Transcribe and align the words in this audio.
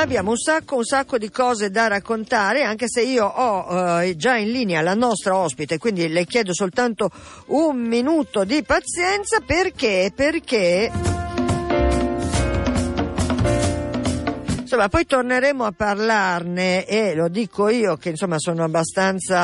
Abbiamo 0.05 0.31
un 0.33 0.37
sacco, 0.37 0.77
un 0.77 0.85
sacco 0.85 1.17
di 1.17 1.31
cose 1.31 1.71
da 1.71 1.87
raccontare, 1.87 2.63
anche 2.63 2.89
se 2.89 3.03
io 3.03 3.25
ho 3.25 4.03
eh, 4.03 4.15
già 4.17 4.37
in 4.37 4.53
linea 4.53 4.83
la 4.83 4.95
nostra 4.95 5.35
ospite, 5.35 5.79
quindi 5.79 6.09
le 6.09 6.27
chiedo 6.27 6.53
soltanto 6.53 7.11
un 7.47 7.79
minuto 7.79 8.45
di 8.45 8.63
pazienza. 8.63 9.41
Perché, 9.41 10.13
perché 10.15 11.24
Insomma, 14.75 14.91
poi 14.91 15.07
torneremo 15.07 15.63
a 15.63 15.71
parlarne 15.71 16.85
e 16.85 17.15
lo 17.15 17.29
dico 17.29 17.69
io 17.69 17.97
che 17.97 18.09
insomma 18.09 18.41
sono 18.41 18.65
abbastanza 18.65 19.37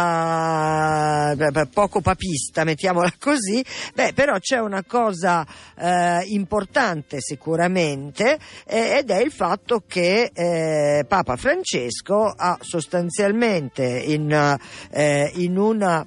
beh, 1.37 1.69
poco 1.73 2.01
papista, 2.01 2.65
mettiamola 2.65 3.13
così, 3.17 3.65
beh, 3.95 4.13
però 4.13 4.41
c'è 4.41 4.59
una 4.59 4.83
cosa 4.83 5.47
eh, 5.79 6.25
importante 6.31 7.21
sicuramente 7.21 8.41
eh, 8.67 8.97
ed 8.99 9.11
è 9.11 9.21
il 9.21 9.31
fatto 9.31 9.85
che 9.87 10.33
eh, 10.35 11.05
Papa 11.07 11.37
Francesco 11.37 12.25
ha 12.37 12.59
sostanzialmente 12.61 13.85
in, 13.85 14.59
eh, 14.91 15.31
in 15.35 15.57
una 15.57 16.05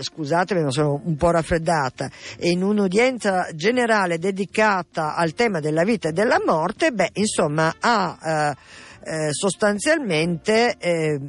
scusatemi 0.00 0.62
ma 0.62 0.70
sono 0.70 1.00
un 1.04 1.16
po' 1.16 1.30
raffreddata, 1.30 2.10
in 2.40 2.62
un'udienza 2.62 3.48
generale 3.54 4.18
dedicata 4.18 5.14
al 5.14 5.34
tema 5.34 5.60
della 5.60 5.84
vita 5.84 6.08
e 6.08 6.12
della 6.12 6.40
morte, 6.44 6.90
beh, 6.92 7.10
insomma, 7.14 7.74
ha 7.78 8.18
eh, 8.22 8.56
eh, 9.04 9.32
sostanzialmente 9.32 10.76
eh, 10.78 11.20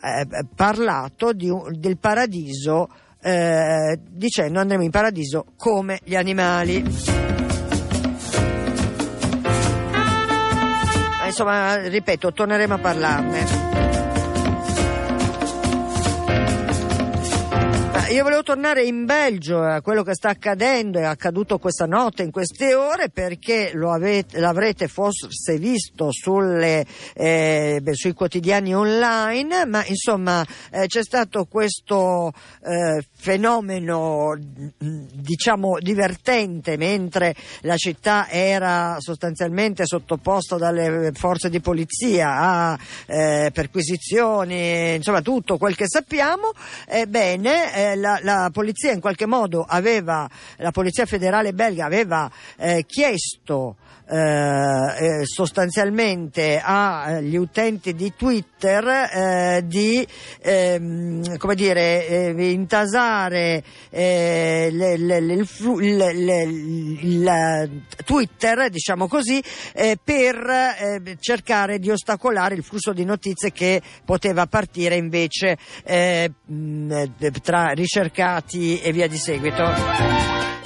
eh 0.00 0.26
parlato 0.54 1.32
un, 1.34 1.78
del 1.78 1.98
paradiso 1.98 2.88
eh, 3.22 3.98
dicendo 4.06 4.60
andremo 4.60 4.82
in 4.82 4.90
paradiso 4.90 5.46
come 5.56 5.98
gli 6.04 6.14
animali. 6.14 6.84
Insomma, 11.24 11.76
ripeto, 11.88 12.32
torneremo 12.32 12.74
a 12.74 12.78
parlarne. 12.78 13.63
Io 18.08 18.22
volevo 18.22 18.42
tornare 18.42 18.84
in 18.84 19.04
Belgio 19.04 19.62
a 19.62 19.80
quello 19.80 20.02
che 20.02 20.14
sta 20.14 20.28
accadendo, 20.28 20.98
è 20.98 21.04
accaduto 21.04 21.58
questa 21.58 21.86
notte, 21.86 22.22
in 22.22 22.30
queste 22.30 22.74
ore, 22.74 23.08
perché 23.08 23.72
avete, 23.72 24.40
l'avrete 24.40 24.88
forse 24.88 25.56
visto 25.58 26.08
sulle, 26.10 26.84
eh, 27.14 27.78
beh, 27.80 27.94
sui 27.94 28.12
quotidiani 28.12 28.74
online, 28.74 29.64
ma 29.66 29.84
insomma 29.86 30.44
eh, 30.70 30.86
c'è 30.86 31.02
stato 31.02 31.46
questo 31.46 32.32
eh, 32.62 33.04
fenomeno 33.16 34.36
diciamo 34.78 35.78
divertente 35.78 36.76
mentre 36.76 37.34
la 37.62 37.76
città 37.76 38.28
era 38.28 38.96
sostanzialmente 38.98 39.86
sottoposta 39.86 40.56
dalle 40.56 41.12
forze 41.14 41.48
di 41.48 41.60
polizia 41.60 42.36
a 42.36 42.78
eh, 43.06 43.50
perquisizioni, 43.52 44.96
insomma 44.96 45.22
tutto 45.22 45.56
quel 45.56 45.74
che 45.74 45.86
sappiamo, 45.88 46.52
ebbene 47.94 47.96
la, 47.96 48.18
la, 48.22 48.50
polizia 48.52 48.92
in 48.92 49.00
qualche 49.00 49.26
modo 49.26 49.64
aveva, 49.66 50.28
la 50.56 50.70
polizia 50.70 51.06
federale 51.06 51.52
belga 51.52 51.86
aveva 51.86 52.30
eh, 52.56 52.84
chiesto 52.86 53.76
eh, 54.06 55.20
eh 55.20 55.24
sostanzialmente 55.24 56.60
agli 56.62 57.36
utenti 57.36 57.94
di 57.94 58.12
Twitter 58.16 58.86
eh, 58.86 59.62
di 59.64 60.06
ehm, 60.40 61.36
come 61.38 61.54
dire, 61.54 62.06
eh, 62.06 62.50
intasare 62.50 63.62
eh, 63.90 64.68
le, 64.70 64.96
le, 64.96 65.20
le, 65.20 65.44
Twitter, 68.04 68.68
diciamo 68.70 69.08
così, 69.08 69.42
eh, 69.72 69.98
per 70.02 71.16
cercare 71.20 71.78
di 71.78 71.90
ostacolare 71.90 72.54
il 72.54 72.62
flusso 72.62 72.92
di 72.92 73.04
notizie 73.04 73.52
che 73.52 73.80
poteva 74.04 74.46
partire 74.46 74.96
invece 74.96 75.56
tra 77.42 77.70
ricercati 77.70 78.80
e 78.80 78.92
via 78.92 79.08
di 79.08 79.16
seguito. 79.16 79.62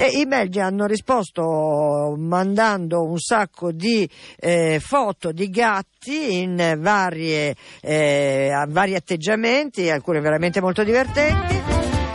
E 0.01 0.11
i 0.21 0.27
belgi 0.29 0.61
hanno 0.61 0.87
risposto 0.87 2.15
mandando 2.17 3.03
un 3.03 3.19
sacco 3.29 3.73
di 3.73 4.09
eh, 4.39 4.81
foto 4.81 5.33
di 5.33 5.51
gatti 5.51 6.41
in 6.41 6.77
varie, 6.79 7.55
eh, 7.83 8.65
vari 8.69 8.95
atteggiamenti, 8.95 9.91
alcune 9.91 10.21
veramente 10.21 10.63
molto 10.63 10.83
divertenti 10.83 11.57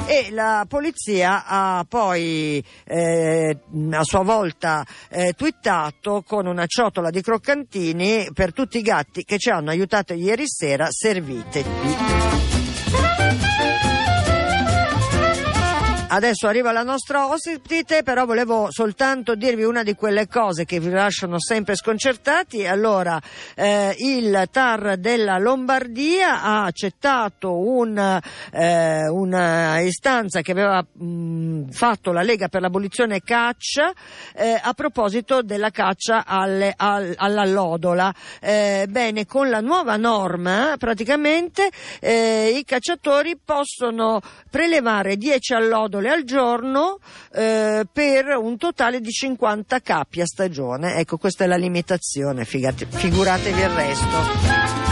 e 0.07 0.31
la 0.31 0.65
polizia 0.67 1.45
ha 1.45 1.85
poi 1.87 2.63
eh, 2.83 3.57
a 3.91 4.03
sua 4.03 4.23
volta 4.23 4.83
eh, 5.09 5.33
twittato 5.33 6.23
con 6.25 6.47
una 6.47 6.65
ciotola 6.65 7.11
di 7.11 7.21
croccantini 7.21 8.29
per 8.33 8.51
tutti 8.51 8.79
i 8.79 8.81
gatti 8.81 9.23
che 9.23 9.37
ci 9.37 9.51
hanno 9.51 9.69
aiutato 9.69 10.15
ieri 10.15 10.45
sera, 10.47 10.87
servitevi. 10.89 11.69
Adesso 16.15 16.47
arriva 16.47 16.71
la 16.71 16.83
nostra 16.83 17.27
ospite, 17.27 18.03
però 18.03 18.25
volevo 18.25 18.67
soltanto 18.69 19.33
dirvi 19.33 19.63
una 19.63 19.81
di 19.81 19.95
quelle 19.95 20.27
cose 20.27 20.63
che 20.63 20.79
vi 20.79 20.91
lasciano 20.91 21.39
sempre 21.39 21.75
sconcertati. 21.75 22.67
Allora, 22.67 23.19
eh, 23.55 23.95
il 23.97 24.47
TAR 24.51 24.97
della 24.97 25.39
Lombardia 25.39 26.43
ha 26.43 26.65
accettato 26.65 27.57
un, 27.57 27.97
eh, 28.51 29.07
una 29.09 29.79
istanza 29.79 30.41
che 30.41 30.51
aveva 30.51 30.85
mh, 30.85 31.71
fatto 31.71 32.11
la 32.11 32.21
Lega 32.21 32.47
per 32.47 32.61
l'abolizione 32.61 33.21
caccia 33.21 33.91
eh, 34.35 34.59
a 34.61 34.71
proposito 34.73 35.41
della 35.41 35.71
caccia 35.71 36.25
alle, 36.27 36.75
al, 36.77 37.11
all'allodola. 37.17 38.13
Eh, 38.39 38.85
bene, 38.87 39.25
con 39.25 39.49
la 39.49 39.61
nuova 39.61 39.95
norma 39.97 40.75
praticamente 40.77 41.71
eh, 41.99 42.53
i 42.55 42.63
cacciatori 42.65 43.35
possono 43.43 44.21
prelevare 44.51 45.17
10 45.17 45.53
allodole 45.55 46.01
sole 46.03 46.09
al 46.09 46.23
giorno 46.23 46.99
eh, 47.33 47.85
per 47.91 48.35
un 48.37 48.57
totale 48.57 48.99
di 48.99 49.09
50 49.09 49.79
capi 49.79 50.21
a 50.21 50.25
stagione. 50.25 50.95
Ecco, 50.97 51.17
questa 51.17 51.45
è 51.45 51.47
la 51.47 51.55
limitazione, 51.55 52.45
figate, 52.45 52.85
figuratevi 52.89 53.59
il 53.59 53.69
resto. 53.69 54.82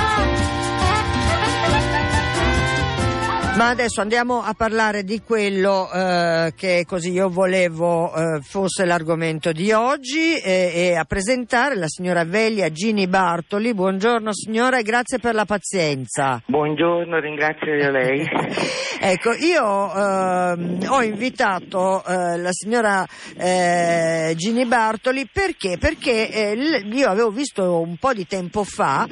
Ma 3.57 3.67
adesso 3.67 3.99
andiamo 3.99 4.41
a 4.41 4.53
parlare 4.53 5.03
di 5.03 5.21
quello 5.21 5.91
eh, 5.91 6.53
che 6.55 6.85
così 6.87 7.11
io 7.11 7.27
volevo 7.27 8.11
eh, 8.15 8.39
fosse 8.41 8.85
l'argomento 8.85 9.51
di 9.51 9.73
oggi 9.73 10.37
e, 10.37 10.71
e, 10.73 10.95
a 10.95 11.03
presentare 11.03 11.75
la 11.75 11.87
signora 11.89 12.23
Velia 12.23 12.71
Gini 12.71 13.07
Bartoli. 13.07 13.73
Buongiorno 13.73 14.33
signora 14.33 14.79
e 14.79 14.83
grazie 14.83 15.19
per 15.19 15.35
la 15.35 15.43
pazienza. 15.43 16.41
Buongiorno, 16.45 17.19
ringrazio 17.19 17.91
lei. 17.91 18.25
ecco, 19.01 19.33
io 19.33 19.93
eh, 19.93 20.87
ho 20.87 21.03
invitato 21.03 22.05
eh, 22.05 22.37
la 22.37 22.51
signora 22.53 23.05
eh, 23.35 24.33
Gini 24.37 24.65
Bartoli 24.65 25.27
perché? 25.31 25.77
Perché 25.77 26.29
eh, 26.31 26.85
io 26.89 27.09
avevo 27.09 27.31
visto 27.31 27.81
un 27.81 27.97
po' 27.97 28.13
di 28.13 28.25
tempo 28.25 28.63
fa 28.63 29.05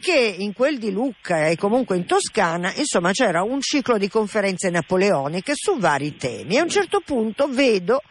che 0.00 0.34
in 0.38 0.52
quel 0.52 0.78
di 0.78 0.90
Lucca 0.90 1.46
e 1.46 1.56
comunque 1.56 1.96
in 1.96 2.04
Toscana, 2.04 2.72
insomma, 2.76 3.12
c'era 3.12 3.42
un 3.42 3.60
ciclo 3.70 3.98
di 3.98 4.08
conferenze 4.08 4.68
napoleoniche 4.68 5.52
su 5.54 5.78
vari 5.78 6.16
temi. 6.16 6.58
A 6.58 6.64
un 6.64 6.68
certo 6.68 7.02
punto 7.04 7.46
vedo 7.46 8.02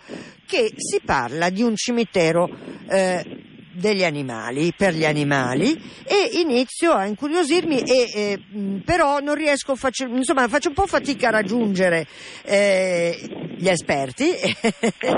che 0.46 0.72
si 0.78 1.02
parla 1.04 1.50
di 1.50 1.62
un 1.62 1.76
cimitero 1.76 2.50
eh, 2.88 3.39
degli 3.80 4.04
animali, 4.04 4.74
per 4.76 4.94
gli 4.94 5.06
animali 5.06 5.72
e 6.04 6.40
inizio 6.40 6.92
a 6.92 7.06
incuriosirmi 7.06 7.82
e 7.82 8.10
eh, 8.14 8.40
però 8.84 9.20
non 9.20 9.36
riesco, 9.36 9.76
faccio, 9.76 10.06
insomma 10.06 10.48
faccio 10.48 10.70
un 10.70 10.74
po' 10.76 10.86
fatica 10.86 11.30
a 11.30 11.32
raggiungere 11.32 12.06
eh, 12.44 13.18
gli 13.58 13.68
esperti. 13.68 14.32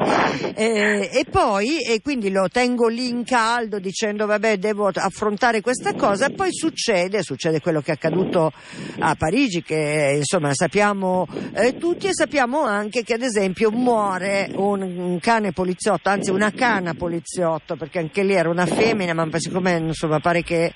Eh, 0.54 1.10
e 1.14 1.26
poi 1.30 1.80
e 1.82 2.02
quindi 2.02 2.30
lo 2.30 2.48
tengo 2.50 2.88
lì 2.88 3.08
in 3.08 3.24
caldo 3.24 3.80
dicendo 3.80 4.26
vabbè 4.26 4.58
devo 4.58 4.90
affrontare 4.94 5.62
questa 5.62 5.94
cosa. 5.94 6.28
E 6.28 6.32
poi 6.32 6.50
succede, 6.52 7.24
succede 7.24 7.60
quello 7.60 7.82
che 7.82 7.92
è 7.92 7.94
accaduto 7.94 8.52
a 9.00 9.16
Parigi 9.16 9.62
che 9.64 10.16
insomma 10.18 10.54
sappiamo 10.54 11.28
eh, 11.54 11.78
tutti 11.78 12.08
e 12.08 12.14
sappiamo 12.14 12.62
anche 12.62 13.04
che 13.04 13.14
ad 13.14 13.22
esempio 13.22 13.72
muore 13.72 14.50
un, 14.56 14.82
un 14.82 15.20
cane 15.20 15.52
poliziotto, 15.52 16.10
anzi 16.10 16.32
una 16.32 16.52
cana 16.52 16.94
poliziotto 16.94 17.76
perché 17.76 18.00
anche 18.00 18.24
lì 18.24 18.34
era 18.34 18.50
una 18.52 18.66
femmina, 18.66 19.14
ma 19.14 19.28
siccome 19.40 19.78
insomma 19.78 20.20
pare 20.20 20.44
che 20.44 20.74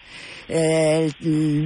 eh, 0.47 1.11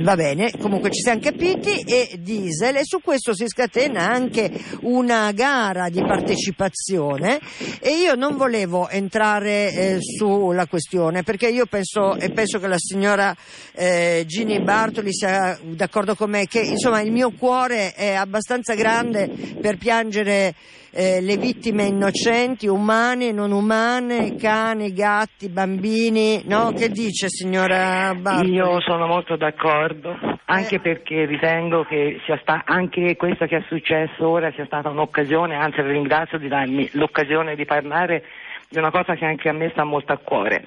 va 0.01 0.15
bene, 0.15 0.51
comunque 0.57 0.89
ci 0.91 1.01
siamo 1.01 1.19
capiti 1.19 1.81
e 1.81 2.19
diesel 2.19 2.77
e 2.77 2.81
su 2.83 2.99
questo 3.01 3.33
si 3.33 3.45
scatena 3.47 4.09
anche 4.09 4.51
una 4.81 5.31
gara 5.31 5.89
di 5.89 6.01
partecipazione 6.01 7.39
e 7.79 7.91
io 7.91 8.15
non 8.15 8.37
volevo 8.37 8.87
entrare 8.89 9.71
eh, 9.71 9.97
sulla 9.99 10.67
questione 10.67 11.23
perché 11.23 11.49
io 11.49 11.65
penso, 11.65 12.15
e 12.15 12.29
penso 12.29 12.59
che 12.59 12.67
la 12.67 12.77
signora 12.77 13.35
eh, 13.73 14.23
Gini 14.25 14.61
Bartoli 14.61 15.13
sia 15.13 15.59
d'accordo 15.61 16.15
con 16.15 16.29
me 16.29 16.47
che 16.47 16.61
insomma 16.61 17.01
il 17.01 17.11
mio 17.11 17.31
cuore 17.31 17.93
è 17.93 18.13
abbastanza 18.13 18.73
grande 18.75 19.27
per 19.59 19.77
piangere 19.77 20.55
eh, 20.91 21.21
le 21.21 21.37
vittime 21.37 21.83
innocenti, 21.83 22.67
umane, 22.67 23.31
non 23.31 23.51
umane, 23.51 24.35
cani, 24.35 24.93
gatti, 24.93 25.49
bambini, 25.49 26.41
no? 26.45 26.71
Che 26.71 26.89
dice 26.89 27.29
signora 27.29 28.13
Bartoli? 28.15 28.53
Io 28.53 28.81
sono 28.81 29.05
molto 29.05 29.35
d'accordo, 29.35 30.17
anche 30.45 30.75
eh. 30.75 30.79
perché 30.79 31.25
ritengo 31.25 31.83
che 31.83 32.19
sia 32.25 32.37
sta- 32.41 32.63
anche 32.65 33.15
questo 33.15 33.45
che 33.45 33.57
è 33.57 33.63
successo 33.67 34.27
ora 34.27 34.51
sia 34.53 34.65
stata 34.65 34.89
un'occasione, 34.89 35.55
anzi 35.55 35.81
ringrazio 35.81 36.37
di 36.37 36.47
darmi 36.47 36.89
l'occasione 36.93 37.55
di 37.55 37.65
parlare 37.65 38.23
di 38.69 38.77
una 38.77 38.91
cosa 38.91 39.15
che 39.15 39.25
anche 39.25 39.49
a 39.49 39.53
me 39.53 39.69
sta 39.71 39.83
molto 39.83 40.13
a 40.13 40.17
cuore. 40.17 40.65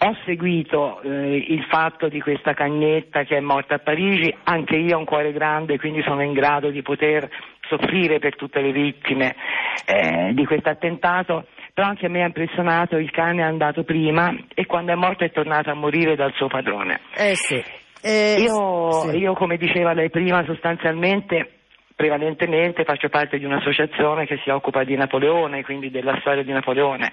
Ho 0.00 0.16
seguito 0.24 1.00
eh, 1.02 1.44
il 1.48 1.64
fatto 1.64 2.08
di 2.08 2.20
questa 2.20 2.54
cagnetta 2.54 3.24
che 3.24 3.36
è 3.36 3.40
morta 3.40 3.74
a 3.74 3.78
Parigi, 3.80 4.32
anche 4.44 4.76
io 4.76 4.94
ho 4.94 4.98
un 5.00 5.04
cuore 5.04 5.32
grande, 5.32 5.76
quindi 5.76 6.02
sono 6.02 6.22
in 6.22 6.32
grado 6.32 6.70
di 6.70 6.82
poter 6.82 7.28
soffrire 7.68 8.18
per 8.18 8.36
tutte 8.36 8.60
le 8.60 8.72
vittime 8.72 9.36
eh, 9.86 10.32
di 10.32 10.44
questo 10.44 10.68
attentato, 10.68 11.46
però 11.72 11.86
anche 11.86 12.06
a 12.06 12.08
me 12.08 12.22
ha 12.22 12.26
impressionato 12.26 12.96
il 12.96 13.10
cane 13.10 13.42
è 13.42 13.44
andato 13.44 13.84
prima 13.84 14.34
e 14.54 14.66
quando 14.66 14.92
è 14.92 14.96
morto 14.96 15.24
è 15.24 15.30
tornato 15.30 15.70
a 15.70 15.74
morire 15.74 16.16
dal 16.16 16.32
suo 16.34 16.48
padrone. 16.48 17.00
Eh 17.14 17.34
sì. 17.36 17.62
Eh, 18.00 18.36
io, 18.40 18.90
sì. 18.90 19.16
io, 19.16 19.34
come 19.34 19.56
diceva 19.56 19.92
lei 19.92 20.10
prima, 20.10 20.44
sostanzialmente 20.44 21.58
prevalentemente 21.98 22.84
faccio 22.84 23.08
parte 23.08 23.38
di 23.38 23.44
un'associazione 23.44 24.24
che 24.24 24.38
si 24.44 24.50
occupa 24.50 24.84
di 24.84 24.94
Napoleone, 24.94 25.64
quindi 25.64 25.90
della 25.90 26.16
storia 26.20 26.44
di 26.44 26.52
Napoleone. 26.52 27.12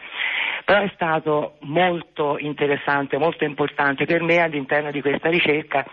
Però 0.63 0.79
è 0.79 0.91
stato 0.93 1.55
molto 1.61 2.37
interessante, 2.37 3.17
molto 3.17 3.45
importante 3.45 4.05
per 4.05 4.21
me 4.21 4.37
all'interno 4.43 4.91
di 4.91 5.01
questa 5.01 5.29
ricerca 5.29 5.83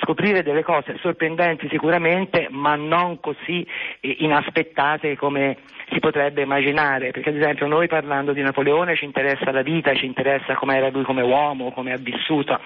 scoprire 0.00 0.42
delle 0.42 0.62
cose 0.62 0.96
sorprendenti 1.00 1.68
sicuramente, 1.68 2.48
ma 2.50 2.74
non 2.74 3.20
così 3.20 3.66
eh, 4.00 4.16
inaspettate 4.20 5.16
come 5.16 5.58
si 5.90 5.98
potrebbe 6.00 6.42
immaginare, 6.42 7.10
perché 7.10 7.30
ad 7.30 7.36
esempio 7.36 7.66
noi 7.66 7.88
parlando 7.88 8.32
di 8.32 8.42
Napoleone 8.42 8.96
ci 8.96 9.04
interessa 9.04 9.50
la 9.50 9.62
vita, 9.62 9.94
ci 9.94 10.06
interessa 10.06 10.54
come 10.54 10.76
era 10.76 10.90
lui 10.90 11.04
come 11.04 11.22
uomo, 11.22 11.72
come 11.72 11.92
ha 11.92 11.98
vissuto. 11.98 12.60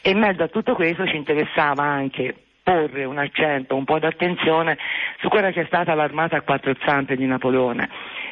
E 0.00 0.10
in 0.10 0.18
mezzo 0.18 0.42
a 0.42 0.48
tutto 0.48 0.74
questo 0.74 1.06
ci 1.06 1.16
interessava 1.16 1.82
anche 1.82 2.34
porre 2.62 3.04
un 3.04 3.18
accento, 3.18 3.76
un 3.76 3.84
po' 3.84 3.98
d'attenzione 3.98 4.78
su 5.20 5.28
quella 5.28 5.50
che 5.50 5.60
è 5.60 5.66
stata 5.66 5.94
l'armata 5.94 6.38
a 6.38 6.40
quattro 6.40 6.74
zampe 6.84 7.14
di 7.14 7.26
Napoleone, 7.26 7.90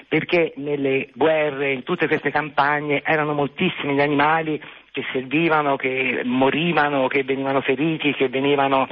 perché 0.09 0.55
nelle 0.57 1.11
guerre, 1.15 1.73
in 1.73 1.83
tutte 1.83 2.09
queste 2.09 2.31
campagne, 2.31 3.03
erano 3.05 3.35
moltissimi 3.35 3.95
gli 3.95 4.01
animali 4.01 4.61
che 4.93 5.05
servivano, 5.11 5.77
che 5.77 6.21
morivano, 6.25 7.09
che 7.09 7.25
venivano 7.25 7.63
feriti, 7.63 8.13
che 8.13 8.29
venivano 8.29 8.87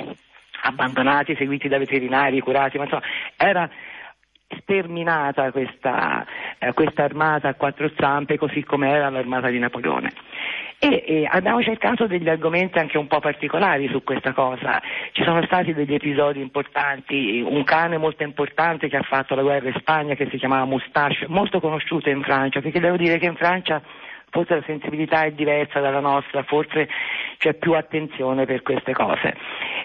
abbandonati, 0.62 1.37
seguiti 1.37 1.69
da 1.69 1.79
veterinari, 1.79 2.41
curati, 2.41 2.79
ma 2.79 2.85
insomma 2.85 3.02
era 3.37 3.70
sterminata 4.58 5.52
questa, 5.52 6.26
eh, 6.58 6.73
questa 6.73 7.05
armata 7.05 7.49
a 7.49 7.55
quattro 7.55 7.91
zampe 7.97 8.37
così 8.37 8.64
come 8.64 8.88
era 8.88 9.08
l'armata 9.08 9.49
di 9.49 9.58
Napoleone. 9.58 10.12
E, 10.79 11.05
e, 11.06 11.29
abbiamo 11.31 11.62
cercato 11.62 12.06
degli 12.06 12.29
argomenti 12.29 12.79
anche 12.79 12.97
un 12.97 13.06
po' 13.06 13.20
particolari 13.20 13.88
su 13.88 14.02
questa 14.02 14.32
cosa. 14.32 14.81
Ci 15.12 15.23
sono 15.23 15.44
stati 15.44 15.75
degli 15.75 15.93
episodi 15.93 16.41
importanti, 16.41 17.44
un 17.47 17.62
cane 17.64 17.99
molto 17.99 18.23
importante 18.23 18.88
che 18.88 18.97
ha 18.97 19.02
fatto 19.02 19.35
la 19.35 19.43
guerra 19.43 19.69
in 19.69 19.76
Spagna 19.79 20.14
che 20.14 20.29
si 20.31 20.38
chiamava 20.38 20.64
Moustache, 20.64 21.26
molto 21.29 21.61
conosciuto 21.61 22.08
in 22.08 22.23
Francia, 22.23 22.62
perché 22.62 22.81
devo 22.81 22.97
dire 22.97 23.19
che 23.19 23.26
in 23.26 23.37
Francia 23.37 23.82
forse 24.31 24.55
la 24.55 24.62
sensibilità 24.67 25.25
è 25.25 25.32
diversa 25.32 25.81
dalla 25.81 26.00
nostra, 26.00 26.43
forse 26.44 26.88
c'è 27.37 27.55
più 27.55 27.73
attenzione 27.73 28.47
per 28.47 28.62
queste 28.62 28.93
cose. 28.93 29.35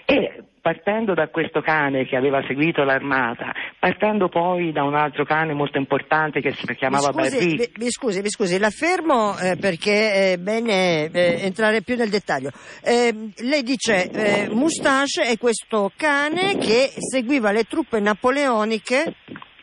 E 0.04 0.44
partendo 0.66 1.14
da 1.14 1.28
questo 1.28 1.60
cane 1.60 2.06
che 2.06 2.16
aveva 2.16 2.42
seguito 2.44 2.82
l'armata, 2.82 3.52
partendo 3.78 4.28
poi 4.28 4.72
da 4.72 4.82
un 4.82 4.96
altro 4.96 5.24
cane 5.24 5.52
molto 5.52 5.78
importante 5.78 6.40
che 6.40 6.50
si 6.50 6.66
chiamava 6.74 7.12
Barry. 7.12 7.70
Mi 7.76 7.88
scusi, 7.88 8.20
mi 8.20 8.30
scusi, 8.30 8.58
la 8.58 8.70
fermo 8.70 9.38
eh, 9.38 9.56
perché 9.56 10.32
è 10.32 10.36
bene 10.38 11.04
eh, 11.04 11.38
entrare 11.42 11.82
più 11.82 11.94
nel 11.94 12.08
dettaglio. 12.08 12.50
Eh, 12.82 13.30
lei 13.42 13.62
dice 13.62 14.10
eh, 14.10 14.48
Moustache 14.50 15.22
è 15.22 15.38
questo 15.38 15.92
cane 15.96 16.56
che 16.58 16.90
seguiva 16.96 17.52
le 17.52 17.62
truppe 17.62 18.00
napoleoniche, 18.00 19.14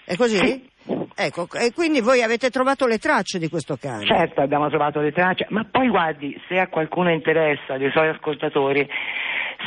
è 0.05 0.15
così? 0.15 0.37
Sì. 0.37 0.71
Ecco, 1.15 1.47
e 1.53 1.71
quindi 1.73 2.01
voi 2.01 2.21
avete 2.21 2.49
trovato 2.49 2.87
le 2.87 2.97
tracce 2.97 3.39
di 3.39 3.49
questo 3.49 3.77
cane? 3.79 4.05
Certo, 4.05 4.41
abbiamo 4.41 4.69
trovato 4.69 4.99
le 4.99 5.11
tracce, 5.11 5.45
ma 5.49 5.65
poi 5.69 5.89
guardi, 5.89 6.39
se 6.47 6.59
a 6.59 6.67
qualcuno 6.67 7.11
interessa, 7.11 7.77
dei 7.77 7.91
suoi 7.91 8.09
ascoltatori, 8.09 8.87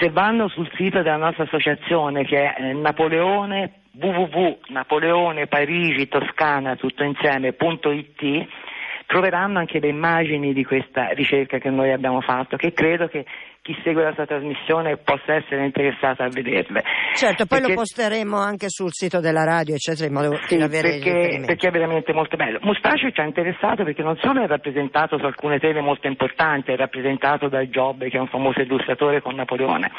se 0.01 0.11
vanno 0.11 0.49
sul 0.49 0.69
sito 0.75 1.03
della 1.03 1.17
nostra 1.17 1.45
associazione 1.45 2.25
che 2.25 2.53
è 2.53 2.61
eh, 2.61 2.73
Napoleone 2.73 3.83
www.napoleoneparigi-toscana 3.99 6.77
tutto 6.77 7.03
insieme.it 7.03 8.47
troveranno 9.07 9.59
anche 9.59 9.79
le 9.79 9.89
immagini 9.89 10.53
di 10.53 10.65
questa 10.65 11.09
ricerca 11.09 11.59
che 11.59 11.71
noi 11.71 11.93
abbiamo 11.93 12.21
fatto, 12.21 12.57
che 12.57 12.73
credo 12.73 13.07
che 13.09 13.25
chi 13.63 13.77
segue 13.83 14.05
la 14.05 14.13
sua 14.13 14.27
trasmissione 14.27 14.97
possa 14.97 15.35
essere 15.35 15.65
interessato 15.65 16.23
a 16.23 16.29
vederle. 16.29 16.85
Certo, 17.15 17.47
poi 17.47 17.59
perché... 17.59 17.75
lo 17.75 17.81
posteremo 17.81 18.37
anche 18.37 18.69
sul 18.69 18.93
sito 18.93 19.19
della 19.19 19.43
radio, 19.43 19.75
eccetera, 19.75 20.07
in 20.07 20.13
modo 20.13 20.37
sì, 20.47 20.57
di 20.57 20.63
avere 20.63 20.99
perché, 21.01 21.43
perché 21.45 21.69
è 21.69 21.71
veramente 21.73 22.13
molto 22.13 22.37
bello. 22.37 22.61
Mustacio 22.63 23.11
ci 23.11 23.21
ha 23.21 23.25
interessato 23.25 23.83
perché 23.83 24.03
non 24.03 24.17
solo 24.19 24.43
è 24.43 24.47
rappresentato 24.47 25.19
su 25.19 25.25
alcune 25.25 25.59
tele 25.59 25.81
molto 25.81 26.07
importanti, 26.07 26.71
è 26.71 26.77
rappresentato 26.77 27.49
da 27.49 27.69
Giobbe, 27.69 28.09
che 28.09 28.19
è 28.19 28.21
un 28.21 28.29
famoso 28.29 28.61
illustratore 28.61 29.21
con 29.21 29.35
Napoleone, 29.35 29.91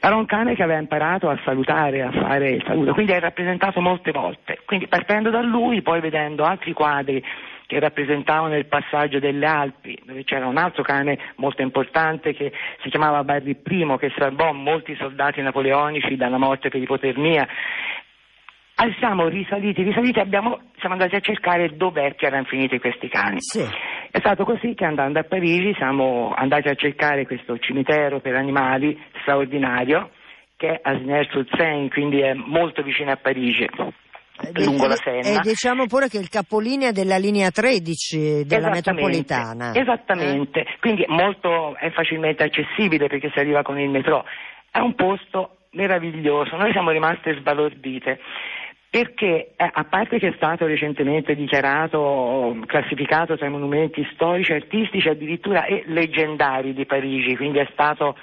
era 0.00 0.16
un 0.16 0.24
cane 0.24 0.54
che 0.54 0.62
aveva 0.62 0.80
imparato 0.80 1.28
a 1.28 1.38
salutare, 1.44 2.02
a 2.02 2.10
fare 2.12 2.50
il 2.50 2.64
saluto, 2.66 2.92
quindi 2.92 3.12
è 3.12 3.20
rappresentato 3.20 3.80
molte 3.80 4.10
volte. 4.10 4.60
Quindi 4.64 4.86
partendo 4.88 5.28
da 5.30 5.42
lui, 5.42 5.82
poi 5.82 6.00
vedendo 6.00 6.44
altri 6.44 6.72
quadri 6.72 7.22
che 7.66 7.80
rappresentavano 7.80 8.56
il 8.56 8.66
passaggio 8.66 9.18
delle 9.18 9.46
Alpi, 9.46 9.98
dove 10.04 10.24
c'era 10.24 10.46
un 10.46 10.56
altro 10.56 10.82
cane 10.82 11.18
molto 11.36 11.62
importante 11.62 12.32
che 12.32 12.52
si 12.82 12.88
chiamava 12.88 13.24
Barry 13.24 13.56
I, 13.62 13.96
che 13.98 14.12
salvò 14.16 14.52
molti 14.52 14.94
soldati 14.96 15.42
napoleonici 15.42 16.16
dalla 16.16 16.38
morte 16.38 16.68
per 16.68 16.80
ipotermia. 16.80 17.46
Ah, 18.78 18.94
siamo 18.98 19.26
risaliti, 19.28 19.82
risaliti 19.82 20.20
abbiamo, 20.20 20.60
siamo 20.78 20.94
andati 20.94 21.16
a 21.16 21.20
cercare 21.20 21.76
dov'è 21.76 22.14
che 22.14 22.26
erano 22.26 22.44
finiti 22.44 22.78
questi 22.78 23.08
cani. 23.08 23.38
Sì. 23.40 23.64
È 24.10 24.18
stato 24.18 24.44
così 24.44 24.74
che 24.74 24.84
andando 24.84 25.18
a 25.18 25.24
Parigi 25.24 25.74
siamo 25.74 26.32
andati 26.36 26.68
a 26.68 26.74
cercare 26.74 27.26
questo 27.26 27.58
cimitero 27.58 28.20
per 28.20 28.34
animali 28.34 28.98
straordinario 29.22 30.10
che 30.56 30.80
è 30.80 30.80
Asnières-sur-Seine, 30.82 31.88
quindi 31.88 32.20
è 32.20 32.32
molto 32.32 32.82
vicino 32.82 33.10
a 33.10 33.16
Parigi 33.16 33.68
lungo 34.52 34.86
la 34.86 34.96
Senna. 34.96 35.40
E 35.40 35.40
diciamo 35.42 35.86
pure 35.86 36.08
che 36.08 36.18
è 36.18 36.20
il 36.20 36.28
capolinea 36.28 36.92
della 36.92 37.16
linea 37.16 37.50
13 37.50 38.44
della 38.44 38.70
metropolitana. 38.70 39.74
Esattamente, 39.74 40.60
eh? 40.60 40.76
quindi 40.80 41.04
molto, 41.08 41.76
è 41.76 41.90
facilmente 41.90 42.42
accessibile 42.42 43.08
perché 43.08 43.30
si 43.32 43.38
arriva 43.38 43.62
con 43.62 43.78
il 43.78 43.88
metro. 43.88 44.24
È 44.70 44.78
un 44.78 44.94
posto 44.94 45.56
meraviglioso, 45.72 46.56
noi 46.56 46.72
siamo 46.72 46.90
rimaste 46.90 47.34
sbalordite 47.38 48.18
perché 48.88 49.52
eh, 49.56 49.70
a 49.70 49.84
parte 49.84 50.18
che 50.18 50.28
è 50.28 50.32
stato 50.36 50.64
recentemente 50.64 51.34
dichiarato, 51.34 52.56
classificato 52.64 53.36
tra 53.36 53.46
i 53.46 53.50
monumenti 53.50 54.06
storici, 54.14 54.52
artistici 54.52 55.08
addirittura 55.08 55.66
e 55.66 55.82
leggendari 55.86 56.72
di 56.72 56.86
Parigi, 56.86 57.36
quindi 57.36 57.58
è 57.58 57.68
stato 57.72 58.16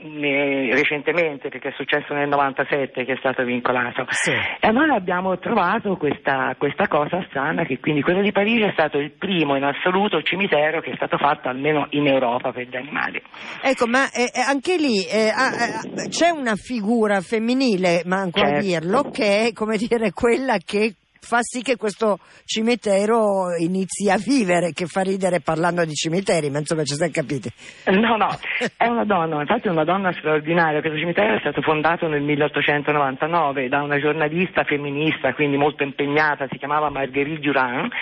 recentemente 0.00 1.48
perché 1.48 1.68
è 1.68 1.74
successo 1.76 2.14
nel 2.14 2.28
97 2.28 3.04
che 3.04 3.12
è 3.12 3.16
stato 3.18 3.44
vincolato 3.44 4.06
sì. 4.10 4.30
e 4.30 4.66
allora 4.66 4.94
abbiamo 4.94 5.38
trovato 5.38 5.96
questa, 5.96 6.54
questa, 6.58 6.88
cosa 6.88 7.24
strana 7.28 7.64
che 7.64 7.78
quindi 7.78 8.02
quello 8.02 8.22
di 8.22 8.32
Parigi 8.32 8.62
è 8.62 8.72
stato 8.72 8.98
il 8.98 9.12
primo 9.12 9.56
in 9.56 9.64
assoluto 9.64 10.22
cimitero 10.22 10.80
che 10.80 10.92
è 10.92 10.96
stato 10.96 11.18
fatto 11.18 11.48
almeno 11.48 11.86
in 11.90 12.06
Europa 12.06 12.52
per 12.52 12.66
gli 12.66 12.76
animali 12.76 13.22
ecco 13.62 13.86
ma 13.86 14.10
eh, 14.10 14.30
eh 14.32 14.40
anche 14.40 14.76
lì 14.76 15.04
eh, 15.04 15.28
eh, 15.28 16.08
c'è 16.08 16.30
una 16.30 16.56
figura 16.56 17.20
femminile 17.20 18.02
manco 18.06 18.40
certo. 18.40 18.56
a 18.56 18.60
dirlo 18.60 19.02
che 19.10 19.46
è 19.46 19.52
come 19.52 19.76
dire 19.76 20.12
quella 20.12 20.56
che 20.64 20.94
fa 21.20 21.38
sì 21.42 21.62
che 21.62 21.76
questo 21.76 22.18
cimitero 22.44 23.54
inizi 23.58 24.10
a 24.10 24.16
vivere, 24.16 24.72
che 24.72 24.86
fa 24.86 25.02
ridere 25.02 25.40
parlando 25.40 25.84
di 25.84 25.94
cimiteri, 25.94 26.50
ma 26.50 26.58
insomma 26.58 26.84
ci 26.84 26.94
siamo 26.94 27.12
capiti. 27.12 27.50
No, 27.86 28.16
no, 28.16 28.28
è 28.76 28.86
una 28.86 29.04
donna, 29.04 29.40
infatti 29.40 29.68
è 29.68 29.70
una 29.70 29.84
donna 29.84 30.12
straordinaria, 30.12 30.80
questo 30.80 30.98
cimitero 30.98 31.36
è 31.36 31.40
stato 31.40 31.60
fondato 31.62 32.08
nel 32.08 32.22
1899 32.22 33.68
da 33.68 33.82
una 33.82 33.98
giornalista 33.98 34.64
femminista, 34.64 35.34
quindi 35.34 35.56
molto 35.56 35.82
impegnata, 35.82 36.46
si 36.50 36.58
chiamava 36.58 36.90
Marguerite 36.90 37.40
Durand 37.40 37.92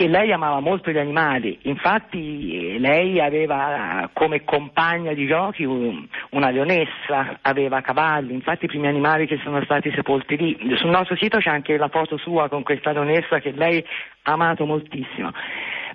che 0.00 0.08
lei 0.08 0.32
amava 0.32 0.60
molto 0.60 0.90
gli 0.90 0.96
animali, 0.96 1.58
infatti 1.64 2.78
lei 2.78 3.20
aveva 3.20 4.08
come 4.14 4.44
compagna 4.44 5.12
di 5.12 5.26
giochi 5.26 5.62
una 5.64 6.48
leonessa, 6.48 7.40
aveva 7.42 7.82
cavalli, 7.82 8.32
infatti 8.32 8.64
i 8.64 8.68
primi 8.68 8.86
animali 8.86 9.26
che 9.26 9.38
sono 9.44 9.62
stati 9.62 9.92
sepolti 9.94 10.38
lì. 10.38 10.76
Sul 10.76 10.88
nostro 10.88 11.16
sito 11.16 11.36
c'è 11.36 11.50
anche 11.50 11.76
la 11.76 11.88
foto 11.88 12.16
sua 12.16 12.48
con 12.48 12.62
questa 12.62 12.92
leonessa 12.92 13.40
che 13.40 13.50
lei 13.50 13.84
ha 14.22 14.32
amato 14.32 14.64
moltissimo. 14.64 15.32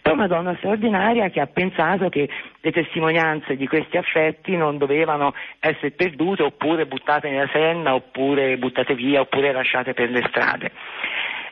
È 0.04 0.10
una 0.12 0.28
donna 0.28 0.56
straordinaria 0.58 1.32
che 1.32 1.42
ha 1.42 1.48
pensato 1.48 2.08
che 2.10 2.30
le 2.62 2.72
testimonianze 2.72 3.56
di 3.56 3.66
questi 3.68 3.98
affetti 3.98 4.56
non 4.56 4.78
dovevano 4.78 5.34
essere 5.60 5.90
perdute 5.90 6.44
oppure 6.44 6.86
buttate 6.86 7.32
nella 7.32 7.50
senna 7.52 7.96
oppure 7.96 8.56
buttate 8.60 8.94
via 8.94 9.22
oppure 9.22 9.52
lasciate 9.52 9.96
per 9.96 10.12
le 10.12 10.24
strade. 10.28 10.72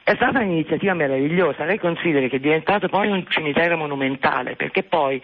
È 0.05 0.15
stata 0.15 0.39
un'iniziativa 0.39 0.93
meravigliosa, 0.93 1.63
lei 1.63 1.79
consideri 1.79 2.27
che 2.27 2.35
è 2.35 2.39
diventato 2.39 2.89
poi 2.89 3.07
un 3.07 3.25
cimitero 3.29 3.77
monumentale, 3.77 4.57
perché 4.57 4.83
poi 4.83 5.21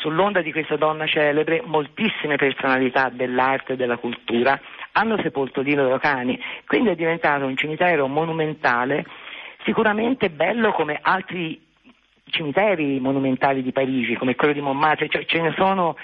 sull'onda 0.00 0.42
di 0.42 0.50
questa 0.50 0.74
donna 0.74 1.06
celebre 1.06 1.62
moltissime 1.64 2.34
personalità 2.34 3.08
dell'arte 3.08 3.74
e 3.74 3.76
della 3.76 3.96
cultura 3.98 4.60
hanno 4.92 5.16
sepolto 5.22 5.60
lì 5.60 5.70
i 5.70 5.74
loro 5.76 5.98
cani, 5.98 6.40
quindi 6.66 6.90
è 6.90 6.96
diventato 6.96 7.44
un 7.44 7.56
cimitero 7.56 8.08
monumentale, 8.08 9.06
sicuramente 9.62 10.28
bello 10.28 10.72
come 10.72 10.98
altri 11.00 11.62
cimiteri 12.28 12.98
monumentali 12.98 13.62
di 13.62 13.70
Parigi 13.70 14.16
come 14.16 14.34
quello 14.34 14.52
di 14.52 14.60
Montmartre, 14.60 15.08
cioè, 15.08 15.24
ce 15.24 15.40
ne 15.40 15.54
sono, 15.56 15.96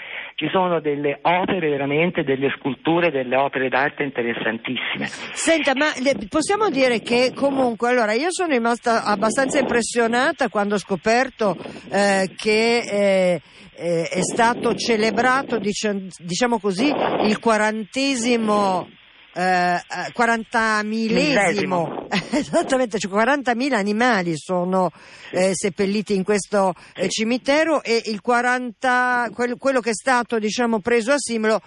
ci 0.43 0.49
sono 0.51 0.81
delle 0.81 1.21
opere 1.23 1.69
veramente, 1.69 2.25
delle 2.25 2.53
sculture, 2.59 3.13
delle 3.13 3.37
opere 3.37 3.69
d'arte 3.69 4.03
interessantissime. 4.03 5.07
Senta, 5.07 5.73
ma 5.77 5.87
possiamo 6.29 6.69
dire 6.69 7.01
che 7.01 7.33
comunque, 7.33 7.91
allora 7.91 8.13
io 8.13 8.33
sono 8.33 8.53
rimasta 8.53 9.05
abbastanza 9.05 9.61
impressionata 9.61 10.49
quando 10.49 10.75
ho 10.75 10.79
scoperto 10.79 11.57
eh, 11.93 12.29
che 12.37 12.79
eh, 12.79 13.41
eh, 13.77 14.09
è 14.09 14.21
stato 14.23 14.75
celebrato, 14.75 15.61
diciamo 15.61 16.59
così, 16.59 16.93
il 17.23 17.39
quarantesimo 17.39 18.89
eh, 19.35 19.81
40 20.13 20.81
eh, 20.81 20.85
millesimo, 20.85 22.07
esattamente, 22.33 22.99
cioè 22.99 23.13
40.000 23.13 23.73
animali 23.73 24.37
sono 24.37 24.91
eh, 25.31 25.53
seppelliti 25.55 26.15
in 26.15 26.25
questo 26.25 26.75
eh, 26.95 27.09
cimitero 27.09 27.83
e 27.83 28.03
il 28.07 28.21
40, 28.21 29.31
quel, 29.35 29.57
quello 29.57 29.81
che 29.81 29.91
è 29.91 29.95
stato 29.95 30.39
diciamo, 30.39 30.81
preso 30.81 31.13
a 31.13 31.19
Simlo, 31.19 31.61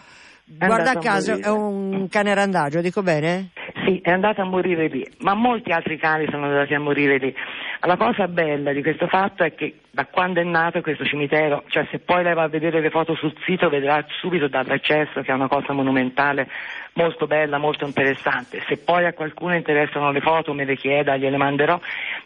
guarda 0.46 0.98
caso, 1.00 1.38
è 1.40 1.50
un 1.50 2.08
cane 2.10 2.34
randagio, 2.34 2.82
dico 2.82 3.02
bene? 3.02 3.52
Sì, 3.86 4.00
è 4.02 4.10
andato 4.10 4.42
a 4.42 4.46
morire 4.46 4.88
lì, 4.88 5.06
ma 5.20 5.36
molti 5.36 5.72
altri 5.72 5.98
cani 5.98 6.26
sono 6.32 6.46
andati 6.48 6.74
a 6.74 6.80
morire 6.80 7.18
lì. 7.18 7.36
La 7.82 7.98
cosa 7.98 8.28
bella 8.28 8.74
di 8.74 8.82
questo 8.82 9.06
fatto 9.06 9.44
è 9.44 9.54
che 9.54 9.82
da 9.92 10.08
quando 10.08 10.40
è 10.40 10.44
nato 10.44 10.82
questo 10.82 11.06
cimitero, 11.06 11.64
cioè 11.68 11.88
se 11.92 12.00
poi 12.00 12.24
lei 12.24 12.34
va 12.34 12.44
a 12.44 12.48
vedere 12.48 12.82
le 12.82 12.90
foto 12.90 13.14
sul 13.14 13.36
sito 13.46 13.70
vedrà 13.70 14.04
subito 14.20 14.48
dall'accesso 14.48 15.22
che 15.22 15.32
è 15.32 15.36
una 15.36 15.48
cosa 15.48 15.72
monumentale 15.74 16.50
molto 16.94 17.28
bella, 17.28 17.60
molto 17.60 17.86
interessante. 17.86 18.64
Se 18.68 18.78
poi 18.78 19.06
a 19.06 19.14
qualcuno 19.14 19.54
interessano 19.54 20.12
le 20.12 20.22
foto 20.22 20.52
me 20.54 20.66
le 20.66 20.78
chieda, 20.78 21.16
gliele 21.16 21.38
manderò. 21.38 21.80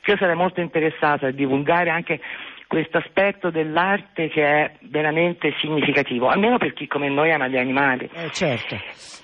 Io 0.06 0.18
sarei 0.18 0.36
molto 0.36 0.62
interessata 0.62 1.28
a 1.28 1.32
divulgare 1.32 1.90
anche 1.90 2.22
questo 2.68 3.00
aspetto 3.00 3.50
dell'arte 3.50 4.30
che 4.30 4.46
è 4.46 4.72
veramente 4.84 5.54
significativo, 5.60 6.30
almeno 6.30 6.58
per 6.58 6.72
chi 6.72 6.88
come 6.88 7.10
noi 7.10 7.34
ama 7.34 7.48
gli 7.48 7.58
animali. 7.58 8.10
Eh, 8.14 8.30
certo. 8.32 8.78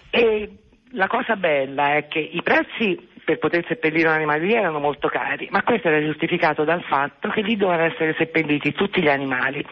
E 0.09 0.49
la 0.91 1.07
cosa 1.07 1.35
bella 1.35 1.95
è 1.95 2.07
che 2.07 2.19
i 2.19 2.41
prezzi 2.41 3.13
per 3.25 3.39
poter 3.39 3.65
seppellire 3.67 4.07
un 4.07 4.13
animale 4.13 4.45
lì 4.45 4.53
erano 4.53 4.79
molto 4.79 5.07
cari, 5.07 5.47
ma 5.51 5.63
questo 5.63 5.87
era 5.87 5.99
giustificato 5.99 6.63
dal 6.63 6.83
fatto 6.83 7.29
che 7.29 7.41
lì 7.41 7.57
dovevano 7.57 7.91
essere 7.91 8.13
seppelliti 8.17 8.71
tutti 8.71 9.01
gli 9.01 9.09
animali. 9.09 9.65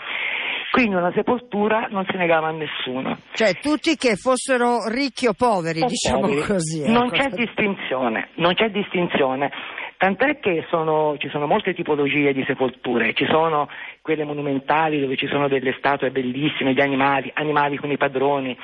Quindi 0.72 0.96
una 0.96 1.12
sepoltura 1.14 1.86
non 1.92 2.04
si 2.10 2.18
negava 2.18 2.48
a 2.48 2.52
nessuno. 2.52 3.20
Cioè 3.34 3.60
tutti 3.62 3.96
che 3.96 4.16
fossero 4.16 4.90
ricchi 4.90 5.28
o 5.28 5.34
poveri, 5.34 5.82
o 5.82 5.86
diciamo 5.86 6.22
poveri. 6.22 6.42
così. 6.42 6.82
Ecco. 6.82 6.92
Non 6.92 7.12
c'è 7.12 7.30
distinzione, 7.30 8.30
non 8.38 8.56
c'è 8.56 8.72
distinzione. 8.72 9.52
Tant'è 9.98 10.40
che 10.40 10.66
sono, 10.70 11.16
ci 11.20 11.30
sono 11.30 11.46
molte 11.46 11.76
tipologie 11.76 12.34
di 12.34 12.44
sepolture, 12.46 13.14
ci 13.14 13.26
sono 13.28 13.70
quelle 14.02 14.26
monumentali 14.26 15.00
dove 15.00 15.16
ci 15.16 15.28
sono 15.28 15.48
delle 15.48 15.76
statue 15.78 16.10
bellissime 16.10 16.74
di 16.74 16.82
animali, 16.82 17.32
animali 17.36 17.78
con 17.78 17.92
i 17.92 17.98
padroni, 17.98 18.58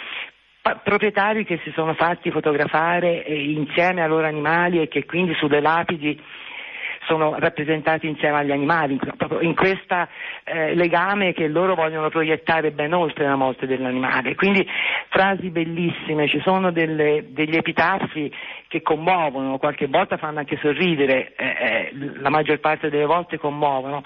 proprietari 0.62 1.46
che 1.46 1.60
si 1.64 1.72
sono 1.72 1.94
fatti 1.94 2.32
fotografare 2.32 3.24
eh, 3.24 3.52
insieme 3.52 4.02
ai 4.02 4.10
loro 4.10 4.28
animali 4.28 4.82
e 4.82 4.88
che 4.88 5.06
quindi 5.06 5.34
sulle 5.36 5.62
lapidi 5.62 6.22
sono 7.10 7.36
rappresentati 7.40 8.08
insieme 8.08 8.38
agli 8.38 8.52
animali, 8.52 9.00
proprio 9.18 9.40
in 9.40 9.56
questo 9.56 10.08
eh, 10.44 10.76
legame 10.76 11.34
che 11.34 11.48
loro 11.48 11.74
vogliono 11.74 12.10
proiettare 12.10 12.72
ben 12.72 12.94
oltre 12.94 13.26
la 13.26 13.36
morte 13.36 13.66
dell'animale. 13.66 14.36
Quindi 14.36 14.68
frasi 15.10 15.50
bellissime, 15.50 16.28
ci 16.28 16.40
sono 16.42 16.72
delle, 16.72 17.26
degli 17.30 17.56
epitafi 17.56 18.32
che 18.68 18.84
commuovono, 18.84 19.58
qualche 19.58 19.88
volta 19.88 20.18
fanno 20.18 20.38
anche 20.38 20.60
sorridere, 20.62 21.34
eh, 21.36 21.46
eh, 21.46 21.92
la 22.20 22.30
maggior 22.30 22.60
parte 22.60 22.92
delle 22.92 23.06
volte 23.06 23.40
commuovono, 23.40 24.04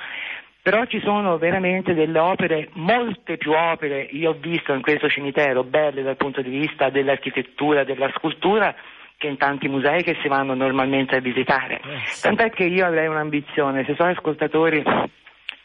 però 0.63 0.85
ci 0.85 1.01
sono 1.01 1.37
veramente 1.37 1.93
delle 1.93 2.17
opere, 2.19 2.69
molte 2.75 3.35
più 3.35 3.51
opere, 3.51 4.07
io 4.11 4.29
ho 4.29 4.37
visto 4.39 4.71
in 4.71 4.81
questo 4.81 5.09
cimitero, 5.09 5.65
belle 5.65 6.03
dal 6.03 6.15
punto 6.15 6.41
di 6.41 6.49
vista 6.49 6.89
dell'architettura, 6.89 7.83
della 7.83 8.09
scultura, 8.15 8.73
che 9.17 9.27
in 9.27 9.35
tanti 9.35 9.67
musei 9.67 10.03
che 10.03 10.15
si 10.21 10.29
vanno 10.29 10.53
normalmente 10.53 11.17
a 11.17 11.19
visitare. 11.19 11.81
Eh, 11.83 12.01
Tant'è 12.21 12.49
che 12.49 12.63
io 12.63 12.85
avrei 12.85 13.07
un'ambizione, 13.07 13.83
se 13.83 13.93
sono 13.95 14.11
ascoltatori 14.11 14.81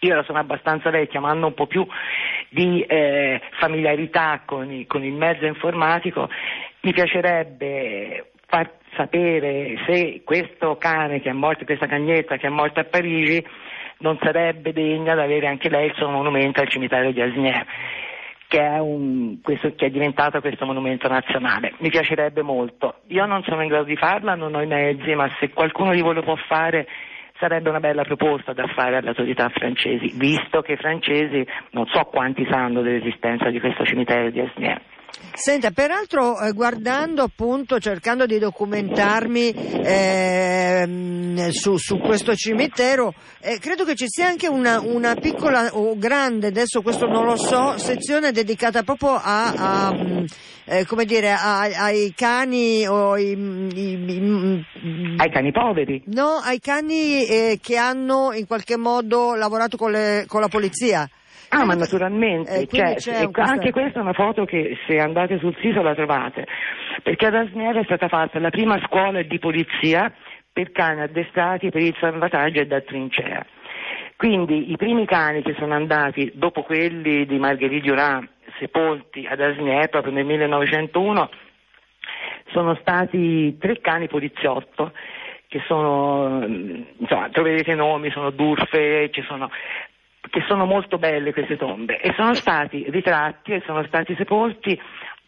io 0.00 0.12
ora 0.12 0.24
sono 0.24 0.38
abbastanza 0.38 0.90
vecchia, 0.90 1.20
ma 1.20 1.30
hanno 1.30 1.46
un 1.46 1.54
po' 1.54 1.66
più 1.66 1.86
di 2.48 2.82
eh, 2.82 3.40
familiarità 3.58 4.42
con, 4.44 4.70
i, 4.70 4.86
con, 4.86 5.04
il 5.04 5.12
mezzo 5.12 5.44
informatico, 5.44 6.28
mi 6.80 6.92
piacerebbe 6.92 8.30
far 8.46 8.68
sapere 8.96 9.76
se 9.86 10.22
questo 10.24 10.76
cane 10.76 11.20
che 11.20 11.30
è 11.30 11.32
morto, 11.32 11.64
questa 11.64 11.86
cagnetta 11.86 12.36
che 12.36 12.48
è 12.48 12.50
morta 12.50 12.80
a 12.80 12.84
Parigi, 12.84 13.44
non 13.98 14.18
sarebbe 14.20 14.72
degna 14.72 15.14
di 15.14 15.20
avere 15.20 15.46
anche 15.46 15.68
lei 15.68 15.86
il 15.86 15.94
suo 15.94 16.08
monumento 16.08 16.60
al 16.60 16.68
cimitero 16.68 17.10
di 17.10 17.20
Asnières. 17.20 17.66
Che 18.48 18.58
è, 18.58 18.78
un, 18.78 19.40
questo, 19.42 19.74
che 19.74 19.86
è, 19.86 19.90
diventato 19.90 20.40
questo 20.40 20.64
monumento 20.64 21.06
nazionale. 21.06 21.74
Mi 21.78 21.90
piacerebbe 21.90 22.40
molto. 22.40 23.00
Io 23.08 23.26
non 23.26 23.42
sono 23.42 23.60
in 23.60 23.68
grado 23.68 23.84
di 23.84 23.96
farla, 23.96 24.34
non 24.34 24.54
ho 24.54 24.62
i 24.62 24.66
mezzi, 24.66 25.14
ma 25.14 25.28
se 25.38 25.50
qualcuno 25.50 25.92
di 25.92 26.00
voi 26.00 26.14
lo 26.14 26.22
può 26.22 26.34
fare 26.34 26.88
sarebbe 27.38 27.68
una 27.68 27.80
bella 27.80 28.04
proposta 28.04 28.54
da 28.54 28.66
fare 28.68 28.96
alle 28.96 29.08
autorità 29.08 29.50
francesi, 29.50 30.12
visto 30.16 30.62
che 30.62 30.72
i 30.72 30.76
francesi 30.76 31.46
non 31.70 31.86
so 31.86 32.04
quanti 32.04 32.46
sanno 32.50 32.80
dell'esistenza 32.80 33.50
di 33.50 33.60
questo 33.60 33.84
cimitero 33.84 34.30
di 34.30 34.40
Asnières. 34.40 34.80
Senta, 35.34 35.70
peraltro 35.70 36.40
eh, 36.40 36.52
guardando 36.52 37.22
appunto, 37.22 37.78
cercando 37.78 38.26
di 38.26 38.38
documentarmi 38.38 39.52
eh, 39.84 41.48
su, 41.50 41.76
su, 41.76 41.98
questo 41.98 42.34
cimitero. 42.34 43.14
Eh, 43.40 43.58
credo 43.60 43.84
che 43.84 43.94
ci 43.94 44.06
sia 44.08 44.26
anche 44.26 44.48
una, 44.48 44.80
una, 44.80 45.14
piccola 45.14 45.70
o 45.74 45.96
grande, 45.96 46.48
adesso 46.48 46.82
questo 46.82 47.06
non 47.06 47.24
lo 47.24 47.36
so, 47.36 47.78
sezione 47.78 48.32
dedicata 48.32 48.82
proprio 48.82 49.10
a, 49.14 49.52
a 49.52 49.94
mm, 49.94 50.24
eh, 50.64 50.84
come 50.84 51.04
dire, 51.04 51.30
a, 51.30 51.60
ai 51.60 52.12
cani 52.14 52.86
o 52.86 53.16
i, 53.16 53.30
i, 53.30 53.92
i, 53.92 54.64
ai 55.16 55.30
cani 55.30 55.52
poveri. 55.52 56.02
No, 56.06 56.40
ai 56.42 56.60
cani 56.60 57.24
eh, 57.24 57.58
che 57.62 57.76
hanno 57.76 58.32
in 58.32 58.46
qualche 58.46 58.76
modo 58.76 59.34
lavorato 59.34 59.76
con, 59.76 59.92
le, 59.92 60.24
con 60.26 60.40
la 60.40 60.48
polizia. 60.48 61.08
Ah, 61.50 61.64
ma 61.64 61.74
naturalmente, 61.74 62.66
eh, 62.68 62.96
cioè, 62.98 63.28
anche 63.32 63.70
questa 63.70 63.98
è 63.98 64.02
una 64.02 64.12
foto 64.12 64.44
che 64.44 64.76
se 64.86 64.98
andate 64.98 65.38
sul 65.38 65.56
sito 65.60 65.80
la 65.82 65.94
trovate, 65.94 66.46
perché 67.02 67.26
ad 67.26 67.34
Asniere 67.34 67.80
è 67.80 67.84
stata 67.84 68.08
fatta 68.08 68.38
la 68.38 68.50
prima 68.50 68.78
scuola 68.84 69.22
di 69.22 69.38
polizia 69.38 70.12
per 70.52 70.72
cani 70.72 71.02
addestrati 71.02 71.70
per 71.70 71.82
il 71.82 71.96
salvataggio 71.98 72.60
e 72.60 72.66
da 72.66 72.80
trincea. 72.80 73.46
Quindi 74.16 74.72
i 74.72 74.76
primi 74.76 75.06
cani 75.06 75.42
che 75.42 75.54
sono 75.58 75.74
andati, 75.74 76.32
dopo 76.34 76.62
quelli 76.62 77.24
di 77.24 77.38
Marguerite 77.38 77.86
Durand, 77.86 78.28
sepolti 78.58 79.26
ad 79.26 79.40
Asniere 79.40 79.88
proprio 79.88 80.12
nel 80.12 80.24
1901, 80.24 81.30
sono 82.52 82.74
stati 82.80 83.56
tre 83.58 83.80
cani 83.80 84.08
poliziotto 84.08 84.92
che 85.46 85.62
sono, 85.66 86.44
insomma, 86.44 87.30
troverete 87.30 87.72
i 87.72 87.76
nomi, 87.76 88.10
sono 88.10 88.30
Durfe, 88.30 89.08
ci 89.12 89.22
sono 89.22 89.50
che 90.30 90.44
sono 90.46 90.64
molto 90.64 90.98
belle 90.98 91.32
queste 91.32 91.56
tombe 91.56 92.00
e 92.00 92.12
sono 92.14 92.34
stati 92.34 92.84
ritratti 92.88 93.52
e 93.52 93.62
sono 93.66 93.84
stati 93.84 94.14
sepolti 94.16 94.78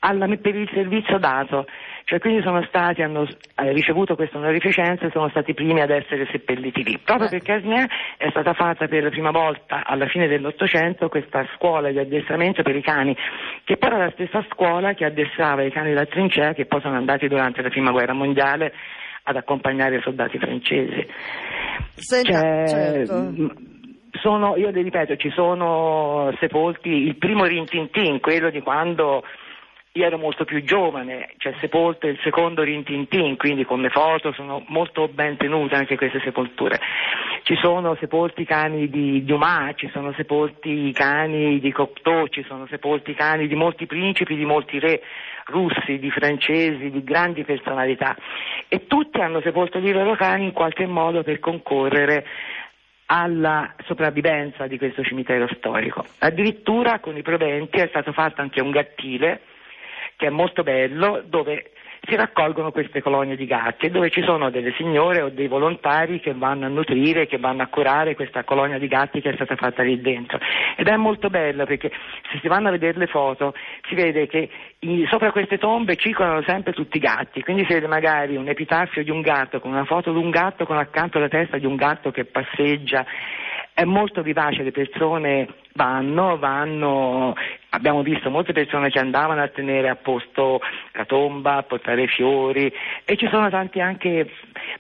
alla, 0.01 0.27
per 0.37 0.55
il 0.55 0.69
servizio 0.73 1.19
dato, 1.19 1.67
cioè 2.05 2.19
quindi 2.21 2.43
sono 2.43 2.63
stati, 2.65 3.03
hanno 3.03 3.27
eh, 3.57 3.73
ricevuto 3.73 4.15
questa 4.15 4.39
onorificenza 4.39 5.07
e 5.07 5.11
sono 5.11 5.29
stati 5.29 5.51
i 5.51 5.55
primi 5.55 5.81
ad 5.81 5.91
essere 5.91 6.27
seppelliti 6.31 6.83
lì, 6.83 6.99
proprio 6.99 7.27
eh. 7.27 7.31
perché 7.31 7.53
Asnier 7.53 7.87
è 8.17 8.31
stata 8.31 8.55
fatta 8.55 8.89
per 8.89 9.03
la 9.03 9.11
prima 9.11 9.31
volta 9.31 9.85
alla 9.85 10.07
fine 10.07 10.27
dell'Ottocento 10.27 11.09
questa 11.09 11.47
scuola 11.55 11.91
di 11.91 11.99
addestramento 11.99 12.63
per 12.63 12.77
i 12.77 12.83
cani, 12.83 13.15
che 13.65 13.77
poi 13.77 13.91
era 13.91 14.05
la 14.05 14.11
stessa 14.13 14.45
scuola 14.51 14.95
che 14.95 15.05
addestrava 15.05 15.63
i 15.63 15.71
cani 15.71 15.93
da 15.93 16.07
trincea 16.07 16.55
che 16.55 16.65
poi 16.65 16.81
sono 16.81 16.97
andati 16.97 17.29
durante 17.29 17.61
la 17.61 17.69
prima 17.69 17.91
guerra 17.91 18.15
mondiale 18.15 18.73
ad 19.25 19.37
accompagnare 19.37 19.97
i 19.97 20.01
soldati 20.01 20.39
francesi. 20.39 21.07
Senta, 21.95 22.67
cioè, 22.67 22.67
certo 22.67 23.70
sono, 24.21 24.57
io 24.57 24.71
le 24.71 24.83
ripeto, 24.83 25.17
ci 25.17 25.31
sono 25.31 26.33
sepolti 26.39 26.89
il 26.89 27.17
primo 27.17 27.45
rintintin, 27.45 28.21
quello 28.21 28.51
di 28.51 28.61
quando 28.61 29.23
io 29.93 30.05
ero 30.05 30.19
molto 30.19 30.45
più 30.45 30.63
giovane, 30.63 31.31
cioè 31.39 31.53
sepolto 31.59 32.07
il 32.07 32.17
secondo 32.23 32.63
rintintin, 32.63 33.37
quindi 33.37 33.65
con 33.65 33.81
le 33.81 33.91
foto 33.91 34.33
sono 34.33 34.63
molto 34.69 35.09
ben 35.09 35.37
tenute 35.37 35.75
anche 35.75 35.97
queste 35.97 36.21
sepolture. 36.21 36.79
Ci 37.43 37.57
sono 37.57 37.97
sepolti 37.97 38.45
cani 38.45 38.89
di 38.89 39.25
Dumas, 39.25 39.73
ci 39.77 39.91
sono 39.93 40.13
sepolti 40.13 40.87
i 40.87 40.93
cani 40.93 41.59
di 41.59 41.73
Cocteau, 41.73 42.29
ci 42.29 42.45
sono 42.47 42.69
sepolti 42.69 43.11
i 43.11 43.15
cani 43.15 43.49
di 43.49 43.57
molti 43.57 43.87
principi, 43.87 44.37
di 44.37 44.45
molti 44.45 44.79
re 44.79 45.03
russi, 45.47 45.99
di 45.99 46.11
francesi, 46.11 46.91
di 46.91 47.03
grandi 47.03 47.43
personalità 47.43 48.17
e 48.69 48.87
tutti 48.87 49.21
hanno 49.21 49.41
sepolto 49.41 49.79
i 49.79 49.93
loro 49.93 50.15
cani 50.15 50.45
in 50.45 50.53
qualche 50.53 50.87
modo 50.87 51.25
per 51.25 51.41
concorrere 51.41 52.25
alla 53.13 53.75
sopravvivenza 53.87 54.69
di 54.69 54.79
questo 54.79 55.03
cimitero 55.03 55.49
storico. 55.57 56.05
Addirittura 56.19 57.01
con 57.01 57.17
i 57.17 57.23
proventi 57.23 57.79
è 57.79 57.89
stato 57.89 58.13
fatto 58.13 58.41
anche 58.41 58.61
un 58.61 58.71
gattile 58.71 59.41
che 60.15 60.29
è 60.29 60.31
molto 60.31 60.63
bello 60.63 61.21
dove 61.27 61.73
si 62.03 62.17
raccolgono 62.17 62.73
queste 62.73 63.03
colonie 63.03 63.37
di 63.37 63.47
gatti 63.47 63.91
dove 63.91 64.11
ci 64.11 64.23
sono 64.23 64.51
delle 64.51 64.73
signore 64.77 65.21
o 65.21 65.29
dei 65.29 65.49
volontari 65.49 66.21
che 66.21 66.33
vanno 66.35 66.67
a 66.67 66.69
nutrire, 66.69 67.27
che 67.27 67.39
vanno 67.39 67.63
a 67.63 67.67
curare 67.67 68.15
questa 68.15 68.45
colonia 68.45 68.79
di 68.79 68.89
gatti 68.89 69.21
che 69.21 69.31
è 69.31 69.35
stata 69.35 69.57
fatta 69.57 69.83
lì 69.83 70.01
dentro. 70.01 70.39
Ed 70.77 70.89
è 70.89 70.97
molto 70.97 71.29
bello 71.29 71.65
perché 71.67 71.91
se 72.31 72.39
si 72.41 72.49
vanno 72.49 72.69
a 72.69 72.73
vedere 72.73 72.99
le 72.99 73.07
foto 73.07 73.55
si 73.89 73.95
vede 73.95 74.27
che 74.27 74.49
sopra 75.09 75.31
queste 75.31 75.59
tombe 75.59 75.97
cicolano 75.97 76.43
sempre 76.43 76.73
tutti 76.73 76.97
i 76.97 77.01
gatti, 77.01 77.43
quindi 77.43 77.65
si 77.67 77.75
vede 77.75 77.87
magari 77.87 78.37
un 78.37 78.49
epitaffio 78.49 79.05
di 79.05 79.11
un 79.11 79.21
gatto 79.21 79.61
con 79.61 79.71
una 79.71 79.85
foto 79.85 80.11
di 80.13 80.19
un 80.19 80.31
gatto 80.31 80.65
con 80.65 80.79
accanto 80.79 81.19
la 81.19 81.29
testa 81.29 81.59
di 81.59 81.67
un 81.67 81.77
gatto 81.77 82.11
che 82.11 82.25
passeggia 82.25 83.05
è 83.75 83.85
molto 83.85 84.23
vivace, 84.23 84.63
le 84.63 84.73
persone 84.73 85.49
vanno, 85.75 86.37
vanno, 86.39 87.35
abbiamo 87.71 88.03
visto 88.03 88.31
molte 88.31 88.53
persone 88.53 88.91
che 88.91 88.99
andavano 88.99 89.43
a 89.43 89.49
tenere 89.49 89.89
a 89.89 89.97
posto 89.97 90.61
la 90.93 91.05
tomba, 91.05 91.57
a 91.57 91.63
portare 91.63 92.07
fiori 92.07 92.73
e 93.05 93.17
ci 93.17 93.29
sono 93.29 93.51
tanti 93.51 93.81
anche 93.81 94.31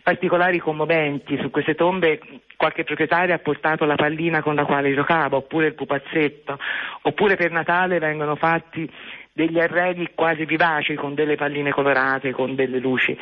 particolari 0.02 0.58
commoventi 0.58 1.38
su 1.40 1.50
queste 1.50 1.74
tombe. 1.74 2.20
Qualche 2.56 2.84
proprietario 2.84 3.34
ha 3.34 3.38
portato 3.38 3.86
la 3.86 3.94
pallina 3.94 4.42
con 4.42 4.54
la 4.54 4.66
quale 4.66 4.92
giocava, 4.92 5.36
oppure 5.36 5.68
il 5.68 5.74
pupazzetto, 5.74 6.58
oppure 7.02 7.36
per 7.36 7.50
Natale 7.50 7.98
vengono 7.98 8.36
fatti 8.36 8.90
degli 9.32 9.58
arredi 9.58 10.10
quasi 10.14 10.44
vivaci 10.44 10.94
con 10.94 11.14
delle 11.14 11.36
palline 11.36 11.70
colorate, 11.70 12.32
con 12.32 12.54
delle 12.54 12.78
luci 12.78 13.16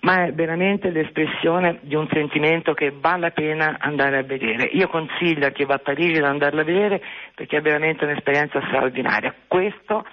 ma 0.00 0.26
è 0.26 0.32
veramente 0.32 0.90
l'espressione 0.90 1.78
di 1.82 1.94
un 1.94 2.06
sentimento 2.12 2.74
che 2.74 2.92
vale 2.94 3.20
la 3.20 3.30
pena 3.30 3.76
andare 3.80 4.18
a 4.18 4.22
vedere. 4.22 4.64
Io 4.72 4.88
consiglio 4.88 5.46
a 5.46 5.50
chi 5.50 5.64
va 5.64 5.74
a 5.74 5.78
Parigi 5.78 6.12
di 6.12 6.24
andarla 6.24 6.60
a 6.60 6.64
vedere 6.64 7.02
perché 7.34 7.56
è 7.56 7.60
veramente 7.60 8.04
un'esperienza 8.04 8.60
straordinaria. 8.66 9.34
Questo 9.46 10.06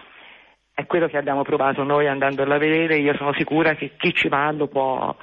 è 0.74 0.86
quello 0.86 1.08
che 1.08 1.18
abbiamo 1.18 1.44
provato 1.44 1.84
noi 1.84 2.08
andandola 2.08 2.56
a 2.56 2.60
vedere, 2.60 2.98
io 2.98 3.16
sono 3.16 3.34
sicura 3.34 3.76
che 3.76 3.92
chi 3.98 4.14
ci 4.14 4.28
va 4.28 4.52
lo 4.52 4.68
può, 4.68 5.16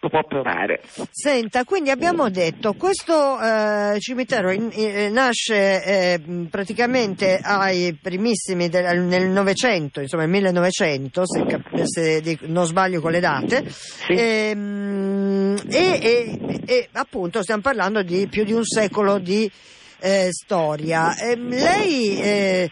lo 0.00 0.08
può 0.08 0.24
provare. 0.24 0.80
Senta, 1.10 1.64
quindi 1.64 1.90
abbiamo 1.90 2.30
detto 2.30 2.72
questo 2.72 3.38
eh, 3.38 3.98
cimitero 4.00 4.50
in, 4.50 4.70
in, 4.72 5.12
nasce 5.12 5.84
eh, 5.84 6.20
praticamente 6.48 7.38
ai 7.42 7.96
primissimi 8.00 8.68
del, 8.68 9.00
nel 9.00 9.28
Novecento, 9.28 10.00
insomma 10.00 10.22
nel 10.22 10.32
1900, 10.32 11.22
se, 11.26 11.60
se, 11.84 12.38
non 12.42 12.64
sbaglio 12.64 13.00
con 13.00 13.10
le 13.10 13.20
date, 13.20 13.68
sì. 13.68 14.12
Ehm, 14.12 15.56
e, 15.68 15.98
e, 16.02 16.60
e 16.64 16.88
appunto 16.92 17.42
stiamo 17.42 17.60
parlando 17.62 18.02
di 18.02 18.26
più 18.28 18.44
di 18.44 18.52
un 18.52 18.64
secolo 18.64 19.18
di 19.18 19.50
eh, 20.00 20.28
storia. 20.30 21.16
Eh, 21.16 21.36
lei 21.36 22.18
eh, 22.20 22.70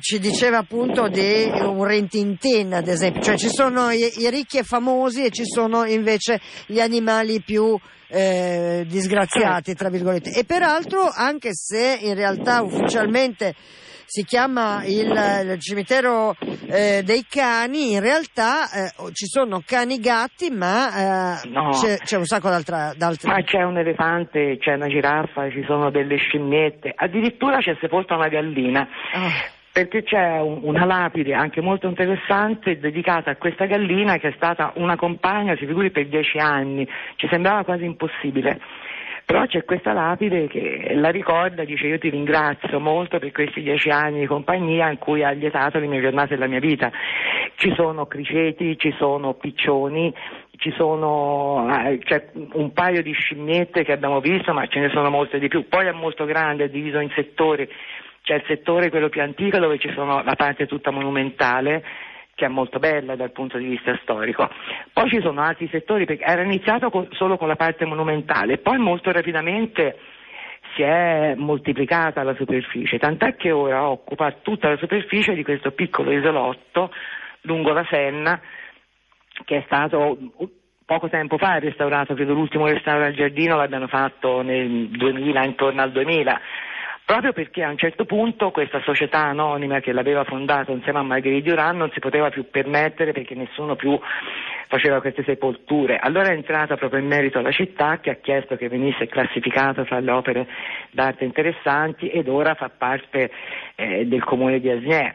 ci 0.00 0.18
diceva 0.18 0.58
appunto 0.58 1.08
di 1.08 1.44
un 1.44 1.84
rentintin, 1.84 2.74
ad 2.74 2.88
esempio, 2.88 3.20
cioè 3.22 3.36
ci 3.36 3.48
sono 3.48 3.90
i, 3.90 4.10
i, 4.18 4.30
ricchi 4.30 4.58
e 4.58 4.62
famosi 4.62 5.24
e 5.24 5.30
ci 5.30 5.44
sono 5.44 5.84
invece 5.84 6.40
gli 6.66 6.80
animali 6.80 7.42
più 7.42 7.78
eh, 8.08 8.84
disgraziati, 8.86 9.74
tra 9.74 9.88
virgolette. 9.88 10.30
E 10.30 10.44
peraltro, 10.44 11.10
anche 11.12 11.50
se 11.52 11.98
in 12.00 12.14
realtà 12.14 12.62
ufficialmente 12.62 13.54
si 14.06 14.24
chiama 14.24 14.82
il, 14.84 15.10
il 15.10 15.58
cimitero 15.60 16.34
eh, 16.66 17.02
dei 17.04 17.24
cani, 17.28 17.92
in 17.92 18.00
realtà 18.00 18.70
eh, 18.70 19.12
ci 19.12 19.26
sono 19.26 19.62
cani 19.64 19.98
gatti, 19.98 20.50
ma 20.50 21.40
eh, 21.42 21.48
no. 21.48 21.70
c'è, 21.70 21.98
c'è, 21.98 22.16
un 22.16 22.26
sacco 22.26 22.48
d'altra, 22.48 22.92
d'altre. 22.96 23.30
Ma 23.30 23.42
c'è 23.42 23.62
un 23.62 23.78
elefante, 23.78 24.58
c'è 24.58 24.74
una 24.74 24.88
giraffa, 24.88 25.50
ci 25.50 25.64
sono 25.66 25.90
delle 25.90 26.16
scimmiette, 26.16 26.92
addirittura 26.94 27.58
c'è 27.58 27.76
sepolta 27.80 28.14
una 28.14 28.28
gallina. 28.28 28.86
Oh 29.14 29.60
perché 29.72 30.02
c'è 30.02 30.38
un, 30.38 30.60
una 30.62 30.84
lapide 30.84 31.32
anche 31.32 31.62
molto 31.62 31.88
interessante 31.88 32.78
dedicata 32.78 33.30
a 33.30 33.36
questa 33.36 33.64
gallina 33.64 34.18
che 34.18 34.28
è 34.28 34.32
stata 34.36 34.72
una 34.76 34.96
compagna, 34.96 35.56
si 35.56 35.66
figuri, 35.66 35.90
per 35.90 36.06
dieci 36.08 36.36
anni, 36.38 36.86
ci 37.16 37.26
sembrava 37.28 37.64
quasi 37.64 37.84
impossibile. 37.84 38.60
Però 39.32 39.46
c'è 39.46 39.64
questa 39.64 39.94
lapide 39.94 40.46
che 40.46 40.92
la 40.94 41.08
ricorda, 41.08 41.64
dice 41.64 41.86
io 41.86 41.98
ti 41.98 42.10
ringrazio 42.10 42.78
molto 42.78 43.18
per 43.18 43.32
questi 43.32 43.62
dieci 43.62 43.88
anni 43.88 44.20
di 44.20 44.26
compagnia 44.26 44.90
in 44.90 44.98
cui 44.98 45.24
hai 45.24 45.38
lietato 45.38 45.78
le 45.78 45.86
mie 45.86 46.02
giornate 46.02 46.34
della 46.34 46.48
mia 46.48 46.60
vita. 46.60 46.92
Ci 47.54 47.72
sono 47.74 48.04
criceti, 48.04 48.76
ci 48.76 48.94
sono 48.98 49.32
piccioni, 49.32 50.12
ci 50.58 50.70
sono 50.72 51.66
c'è 52.04 52.28
un 52.52 52.74
paio 52.74 53.02
di 53.02 53.12
scimmiette 53.12 53.84
che 53.84 53.92
abbiamo 53.92 54.20
visto, 54.20 54.52
ma 54.52 54.66
ce 54.66 54.80
ne 54.80 54.90
sono 54.90 55.08
molte 55.08 55.38
di 55.38 55.48
più. 55.48 55.66
Poi 55.66 55.86
è 55.86 55.92
molto 55.92 56.26
grande, 56.26 56.64
è 56.64 56.68
diviso 56.68 56.98
in 56.98 57.10
settori. 57.14 57.66
C'è 58.20 58.34
il 58.34 58.44
settore 58.46 58.90
quello 58.90 59.08
più 59.08 59.22
antico 59.22 59.58
dove 59.58 59.78
ci 59.78 59.90
sono 59.94 60.22
la 60.22 60.34
parte 60.34 60.66
tutta 60.66 60.90
monumentale 60.90 61.82
che 62.42 62.46
è 62.46 62.48
molto 62.48 62.80
bella 62.80 63.14
dal 63.14 63.30
punto 63.30 63.56
di 63.56 63.66
vista 63.66 63.96
storico. 64.02 64.50
Poi 64.92 65.08
ci 65.08 65.20
sono 65.20 65.40
altri 65.40 65.68
settori, 65.68 66.04
perché 66.06 66.24
era 66.24 66.42
iniziato 66.42 66.90
con, 66.90 67.06
solo 67.12 67.36
con 67.36 67.46
la 67.46 67.54
parte 67.54 67.84
monumentale, 67.84 68.58
poi 68.58 68.78
molto 68.78 69.12
rapidamente 69.12 69.96
si 70.74 70.82
è 70.82 71.34
moltiplicata 71.36 72.24
la 72.24 72.34
superficie, 72.34 72.98
tant'è 72.98 73.36
che 73.36 73.52
ora 73.52 73.88
occupa 73.88 74.32
tutta 74.42 74.70
la 74.70 74.76
superficie 74.76 75.34
di 75.34 75.44
questo 75.44 75.70
piccolo 75.70 76.10
isolotto 76.10 76.90
lungo 77.42 77.72
la 77.72 77.86
Senna 77.88 78.40
che 79.44 79.58
è 79.58 79.62
stato 79.66 80.16
poco 80.84 81.08
tempo 81.08 81.38
fa 81.38 81.58
restaurato, 81.58 82.14
credo 82.14 82.32
l'ultimo 82.32 82.66
restauro 82.66 83.04
al 83.04 83.14
giardino 83.14 83.56
l'abbiano 83.56 83.86
fatto 83.86 84.42
nel 84.42 84.88
2000, 84.88 85.44
intorno 85.44 85.82
al 85.82 85.92
2000 85.92 86.40
proprio 87.04 87.32
perché 87.32 87.62
a 87.62 87.70
un 87.70 87.76
certo 87.76 88.04
punto 88.04 88.50
questa 88.50 88.80
società 88.82 89.18
anonima 89.18 89.80
che 89.80 89.92
l'aveva 89.92 90.24
fondata 90.24 90.72
insieme 90.72 91.00
a 91.00 91.02
Margherita 91.02 91.50
Duran 91.50 91.76
non 91.76 91.90
si 91.92 92.00
poteva 92.00 92.30
più 92.30 92.48
permettere 92.50 93.12
perché 93.12 93.34
nessuno 93.34 93.76
più 93.76 93.98
faceva 94.68 95.00
queste 95.00 95.22
sepolture. 95.24 95.98
Allora 95.98 96.28
è 96.28 96.32
entrata 96.32 96.76
proprio 96.76 97.00
in 97.00 97.06
merito 97.06 97.38
alla 97.38 97.50
città 97.50 98.00
che 98.00 98.10
ha 98.10 98.14
chiesto 98.14 98.56
che 98.56 98.68
venisse 98.68 99.06
classificata 99.06 99.84
tra 99.84 100.00
le 100.00 100.10
opere 100.10 100.46
d'arte 100.90 101.24
interessanti 101.24 102.08
ed 102.08 102.28
ora 102.28 102.54
fa 102.54 102.70
parte 102.70 103.30
eh, 103.74 104.06
del 104.06 104.24
comune 104.24 104.60
di 104.60 104.70
Asnier. 104.70 105.14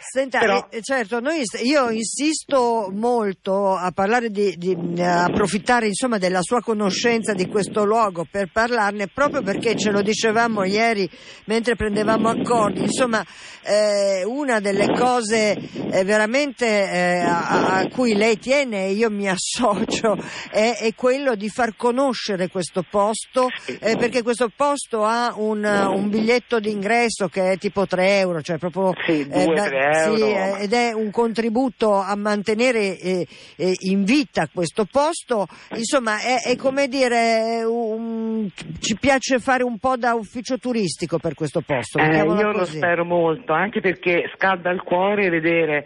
Senta, 0.00 0.38
Però... 0.38 0.66
eh, 0.70 0.80
certo, 0.80 1.20
noi, 1.20 1.42
io 1.62 1.90
insisto 1.90 2.90
molto 2.92 3.74
a 3.74 3.90
parlare 3.92 4.30
di, 4.30 4.54
di 4.56 4.76
a 5.02 5.24
approfittare 5.24 5.86
insomma, 5.86 6.18
della 6.18 6.40
sua 6.40 6.60
conoscenza 6.60 7.34
di 7.34 7.46
questo 7.46 7.84
luogo 7.84 8.26
per 8.30 8.50
parlarne 8.50 9.08
proprio 9.08 9.42
perché 9.42 9.76
ce 9.76 9.90
lo 9.90 10.02
dicevamo 10.02 10.64
ieri 10.64 11.08
mentre 11.46 11.76
prendevamo 11.76 12.28
accordi. 12.28 12.80
Insomma, 12.80 13.24
eh, 13.62 14.24
una 14.24 14.60
delle 14.60 14.88
cose 14.92 15.56
eh, 15.56 16.04
veramente 16.04 16.66
eh, 16.66 17.18
a, 17.20 17.78
a, 17.78 17.88
cui 17.88 18.14
lei 18.14 18.38
tiene 18.38 18.86
e 18.86 18.92
io 18.92 19.10
mi 19.10 19.28
associo 19.28 20.16
è, 20.50 20.76
è, 20.80 20.94
quello 20.94 21.34
di 21.34 21.48
far 21.48 21.76
conoscere 21.76 22.48
questo 22.48 22.84
posto 22.88 23.48
eh, 23.80 23.96
perché 23.96 24.22
questo 24.22 24.50
posto 24.54 25.04
ha 25.04 25.34
un, 25.36 25.64
un, 25.64 26.08
biglietto 26.08 26.60
d'ingresso 26.60 27.28
che 27.28 27.52
è 27.52 27.58
tipo 27.58 27.86
3 27.86 28.18
euro, 28.18 28.40
cioè 28.40 28.58
proprio 28.58 28.92
sì, 29.06 29.26
2, 29.28 29.42
eh, 29.42 29.46
3 29.46 29.67
euro. 29.72 30.16
Sì, 30.16 30.22
eh, 30.22 30.62
ed 30.62 30.72
è 30.72 30.92
un 30.92 31.10
contributo 31.10 31.94
a 31.94 32.14
mantenere 32.16 32.98
eh, 32.98 33.26
eh, 33.56 33.74
in 33.80 34.04
vita 34.04 34.48
questo 34.52 34.86
posto. 34.90 35.46
Insomma, 35.74 36.18
è, 36.20 36.50
è 36.50 36.56
come 36.56 36.88
dire, 36.88 37.62
un, 37.64 38.48
ci 38.80 38.96
piace 38.98 39.38
fare 39.38 39.62
un 39.62 39.78
po' 39.78 39.96
da 39.96 40.14
ufficio 40.14 40.58
turistico 40.58 41.18
per 41.18 41.34
questo 41.34 41.60
posto. 41.60 41.98
Eh, 41.98 42.16
io 42.16 42.24
così. 42.24 42.42
lo 42.42 42.64
spero 42.64 43.04
molto, 43.04 43.52
anche 43.52 43.80
perché 43.80 44.30
scalda 44.34 44.70
il 44.70 44.82
cuore 44.82 45.28
vedere 45.28 45.84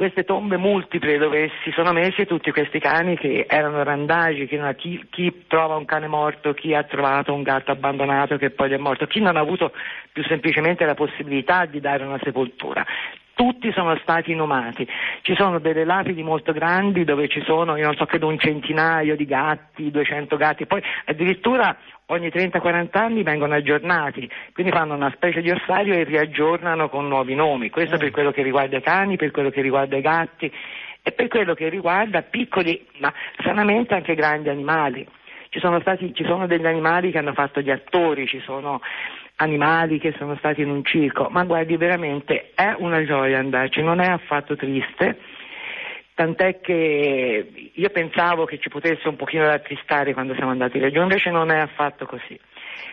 queste 0.00 0.24
tombe 0.24 0.56
multiple 0.56 1.18
dove 1.18 1.50
si 1.62 1.70
sono 1.72 1.92
messi 1.92 2.24
tutti 2.24 2.50
questi 2.52 2.78
cani 2.78 3.18
che 3.18 3.44
erano 3.46 3.82
randagi, 3.82 4.46
chi, 4.46 5.06
chi, 5.10 5.44
trova 5.46 5.76
un 5.76 5.84
cane 5.84 6.06
morto, 6.06 6.54
chi 6.54 6.72
ha 6.72 6.84
trovato 6.84 7.34
un 7.34 7.42
gatto 7.42 7.70
abbandonato 7.70 8.38
che 8.38 8.48
poi 8.48 8.72
è 8.72 8.78
morto, 8.78 9.06
chi 9.06 9.20
non 9.20 9.36
ha 9.36 9.40
avuto 9.40 9.72
più 10.10 10.24
semplicemente 10.24 10.86
la 10.86 10.94
possibilità 10.94 11.66
di 11.66 11.80
dare 11.80 12.02
una 12.02 12.18
sepoltura. 12.22 12.82
Tutti 13.34 13.70
sono 13.72 13.94
stati 13.98 14.32
inumati. 14.32 14.88
Ci 15.20 15.34
sono 15.34 15.58
delle 15.58 15.84
lapidi 15.84 16.22
molto 16.22 16.52
grandi 16.52 17.04
dove 17.04 17.28
ci 17.28 17.42
sono, 17.42 17.76
io 17.76 17.84
non 17.84 17.96
so, 17.96 18.06
credo 18.06 18.26
un 18.26 18.38
centinaio 18.38 19.16
di 19.16 19.26
gatti, 19.26 19.90
200 19.90 20.36
gatti, 20.38 20.64
poi 20.64 20.82
addirittura 21.04 21.76
ogni 22.10 22.28
30-40 22.28 22.98
anni 22.98 23.22
vengono 23.22 23.54
aggiornati, 23.54 24.28
quindi 24.52 24.72
fanno 24.72 24.94
una 24.94 25.12
specie 25.14 25.40
di 25.40 25.50
ossario 25.50 25.94
e 25.94 26.04
riaggiornano 26.04 26.88
con 26.88 27.08
nuovi 27.08 27.34
nomi. 27.34 27.70
Questo 27.70 27.96
per 27.96 28.10
quello 28.10 28.30
che 28.30 28.42
riguarda 28.42 28.76
i 28.76 28.82
cani, 28.82 29.16
per 29.16 29.30
quello 29.30 29.50
che 29.50 29.60
riguarda 29.60 29.96
i 29.96 30.00
gatti 30.00 30.52
e 31.02 31.12
per 31.12 31.28
quello 31.28 31.54
che 31.54 31.68
riguarda 31.68 32.22
piccoli, 32.22 32.86
ma 32.98 33.12
sanamente 33.42 33.94
anche 33.94 34.14
grandi 34.14 34.48
animali. 34.48 35.06
Ci 35.48 35.58
sono, 35.58 35.80
stati, 35.80 36.14
ci 36.14 36.24
sono 36.24 36.46
degli 36.46 36.66
animali 36.66 37.10
che 37.10 37.18
hanno 37.18 37.32
fatto 37.32 37.60
gli 37.60 37.70
attori, 37.70 38.26
ci 38.26 38.40
sono 38.40 38.80
animali 39.36 39.98
che 39.98 40.14
sono 40.16 40.36
stati 40.36 40.60
in 40.60 40.70
un 40.70 40.84
circo, 40.84 41.28
ma 41.30 41.44
guardi 41.44 41.76
veramente 41.76 42.52
è 42.54 42.74
una 42.78 43.04
gioia 43.04 43.38
andarci, 43.38 43.82
non 43.82 44.00
è 44.00 44.06
affatto 44.06 44.54
triste, 44.54 45.18
tant'è 46.20 46.60
che 46.60 47.70
io 47.72 47.88
pensavo 47.88 48.44
che 48.44 48.58
ci 48.58 48.68
potesse 48.68 49.08
un 49.08 49.16
pochino 49.16 49.46
rattristare 49.46 50.12
quando 50.12 50.34
siamo 50.34 50.50
andati 50.50 50.78
laggiù, 50.78 51.00
invece 51.00 51.30
non 51.30 51.50
è 51.50 51.56
affatto 51.56 52.04
così 52.04 52.38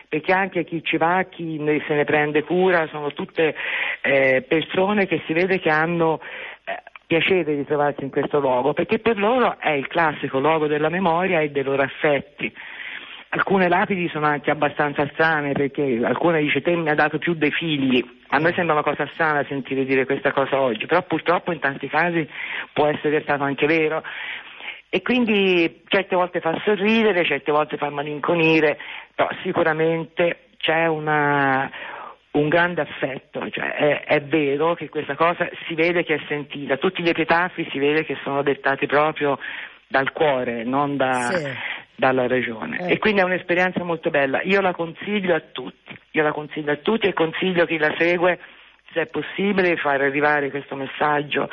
perché 0.08 0.32
anche 0.32 0.64
chi 0.64 0.82
ci 0.82 0.96
va, 0.96 1.26
chi 1.30 1.58
se 1.86 1.94
ne 1.94 2.06
prende 2.06 2.44
cura, 2.44 2.88
sono 2.88 3.12
tutte 3.12 3.54
eh, 4.02 4.46
persone 4.48 5.06
che 5.06 5.22
si 5.26 5.34
vede 5.34 5.60
che 5.60 5.70
hanno 5.70 6.22
eh, 6.64 6.82
piacere 7.06 7.58
di 7.58 7.66
trovarsi 7.66 8.04
in 8.04 8.10
questo 8.10 8.40
luogo, 8.40 8.72
perché 8.72 9.00
per 9.00 9.18
loro 9.18 9.60
è 9.60 9.72
il 9.72 9.88
classico 9.88 10.40
luogo 10.40 10.68
della 10.68 10.90
memoria 10.90 11.42
e 11.42 11.50
dei 11.50 11.64
loro 11.64 11.82
affetti. 11.82 12.54
Alcune 13.30 13.68
lapidi 13.68 14.08
sono 14.08 14.26
anche 14.26 14.52
abbastanza 14.52 15.06
strane 15.12 15.52
perché 15.52 16.00
alcune 16.02 16.40
dice 16.40 16.62
te 16.62 16.74
mi 16.78 16.90
ha 16.90 16.96
dato 16.96 17.18
più 17.18 17.34
dei 17.34 17.52
figli, 17.52 18.02
a 18.30 18.38
noi 18.38 18.54
sembra 18.54 18.74
una 18.74 18.84
cosa 18.84 19.10
strana 19.14 19.46
sentire 19.48 19.86
dire 19.86 20.06
questa 20.06 20.32
cosa 20.32 20.60
oggi, 20.60 20.86
però 20.86 21.02
purtroppo 21.04 21.52
in 21.52 21.60
tanti 21.60 21.88
casi 21.88 22.28
può 22.74 22.88
essere 22.88 23.22
stato 23.22 23.44
anche 23.44 23.66
vero 23.66 24.04
e 24.90 25.02
quindi 25.02 25.84
certe 25.88 26.16
volte 26.16 26.40
fa 26.40 26.60
sorridere, 26.64 27.26
certe 27.26 27.52
volte 27.52 27.78
fa 27.78 27.90
malinconire, 27.90 28.78
però 29.14 29.30
sicuramente 29.44 30.48
c'è 30.58 30.88
una, 30.88 31.70
un 32.32 32.48
grande 32.48 32.82
affetto, 32.82 33.50
cioè 33.50 33.74
è, 33.74 34.04
è, 34.06 34.22
vero 34.22 34.76
che 34.76 34.90
questa 34.90 35.16
cosa 35.16 35.50
si 35.68 35.76
vede 35.76 36.04
che 36.04 36.16
è 36.16 36.22
sentita, 36.28 36.78
tutti 36.78 37.04
gli 37.04 37.10
epitafi 37.10 37.68
si 37.70 37.80
vede 37.80 38.06
che 38.06 38.18
sono 38.24 38.42
dettati 38.44 38.86
proprio 38.86 39.38
dal 39.88 40.12
cuore, 40.12 40.64
non 40.64 40.96
da, 40.96 41.14
sì. 41.32 41.50
Dalla 41.98 42.28
regione. 42.28 42.80
Eh. 42.80 42.94
E 42.94 42.98
quindi 43.00 43.22
è 43.22 43.24
un'esperienza 43.24 43.84
molto 43.84 44.10
bella. 44.10 44.42
Io 44.44 44.62
la 44.62 44.74
consiglio 44.74 45.36
a 45.36 45.42
tutti, 45.52 45.98
io 46.12 46.24
la 46.24 46.32
consiglio 46.32 46.72
a 46.72 46.78
tutti 46.78 47.08
e 47.08 47.14
consiglio 47.14 47.66
chi 47.66 47.78
la 47.78 47.94
segue, 47.98 48.40
se 48.94 49.02
è 49.02 49.06
possibile, 49.08 49.76
far 49.76 50.02
arrivare 50.02 50.52
questo 50.52 50.76
messaggio 50.76 51.50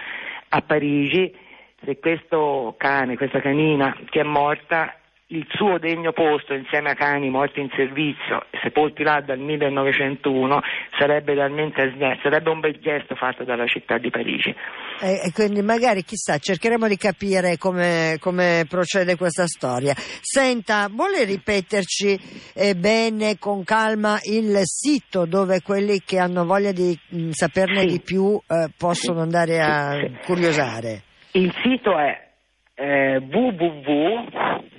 a 0.50 0.60
Parigi. 0.60 1.34
Se 1.82 1.98
questo 1.98 2.74
cane, 2.78 3.16
questa 3.16 3.40
canina 3.40 3.96
che 4.08 4.20
è 4.20 4.24
morta 4.24 4.94
il 5.28 5.46
suo 5.48 5.78
degno 5.78 6.12
posto 6.12 6.52
insieme 6.52 6.90
a 6.90 6.94
cani 6.94 7.30
morti 7.30 7.60
in 7.60 7.70
servizio, 7.74 8.44
sepolti 8.62 9.02
là 9.02 9.22
dal 9.22 9.38
1901, 9.38 10.60
sarebbe 10.98 11.32
realmente 11.32 11.94
sarebbe 12.22 12.50
un 12.50 12.60
bel 12.60 12.78
gesto 12.78 13.14
fatto 13.14 13.42
dalla 13.42 13.66
città 13.66 13.96
di 13.96 14.10
Parigi. 14.10 14.54
E, 15.00 15.22
e 15.24 15.32
quindi 15.32 15.62
magari 15.62 16.02
chissà, 16.02 16.36
cercheremo 16.36 16.86
di 16.88 16.96
capire 16.98 17.56
come, 17.56 18.18
come 18.20 18.66
procede 18.68 19.16
questa 19.16 19.46
storia. 19.46 19.94
Senta, 19.96 20.88
vuole 20.90 21.24
ripeterci 21.24 22.18
eh, 22.54 22.74
bene, 22.74 23.38
con 23.38 23.64
calma, 23.64 24.18
il 24.24 24.60
sito 24.64 25.24
dove 25.24 25.62
quelli 25.62 26.00
che 26.04 26.18
hanno 26.18 26.44
voglia 26.44 26.72
di 26.72 26.96
mh, 27.08 27.16
mm, 27.16 27.30
saperne 27.30 27.80
sì. 27.80 27.86
di 27.86 28.00
più 28.00 28.38
eh, 28.46 28.68
possono 28.76 29.18
sì. 29.18 29.22
andare 29.22 29.60
a 29.60 29.92
sì. 29.92 30.26
curiosare? 30.26 31.02
Il 31.32 31.52
sito 31.62 31.98
è 31.98 32.28
eh, 32.74 33.16
www 33.16 34.72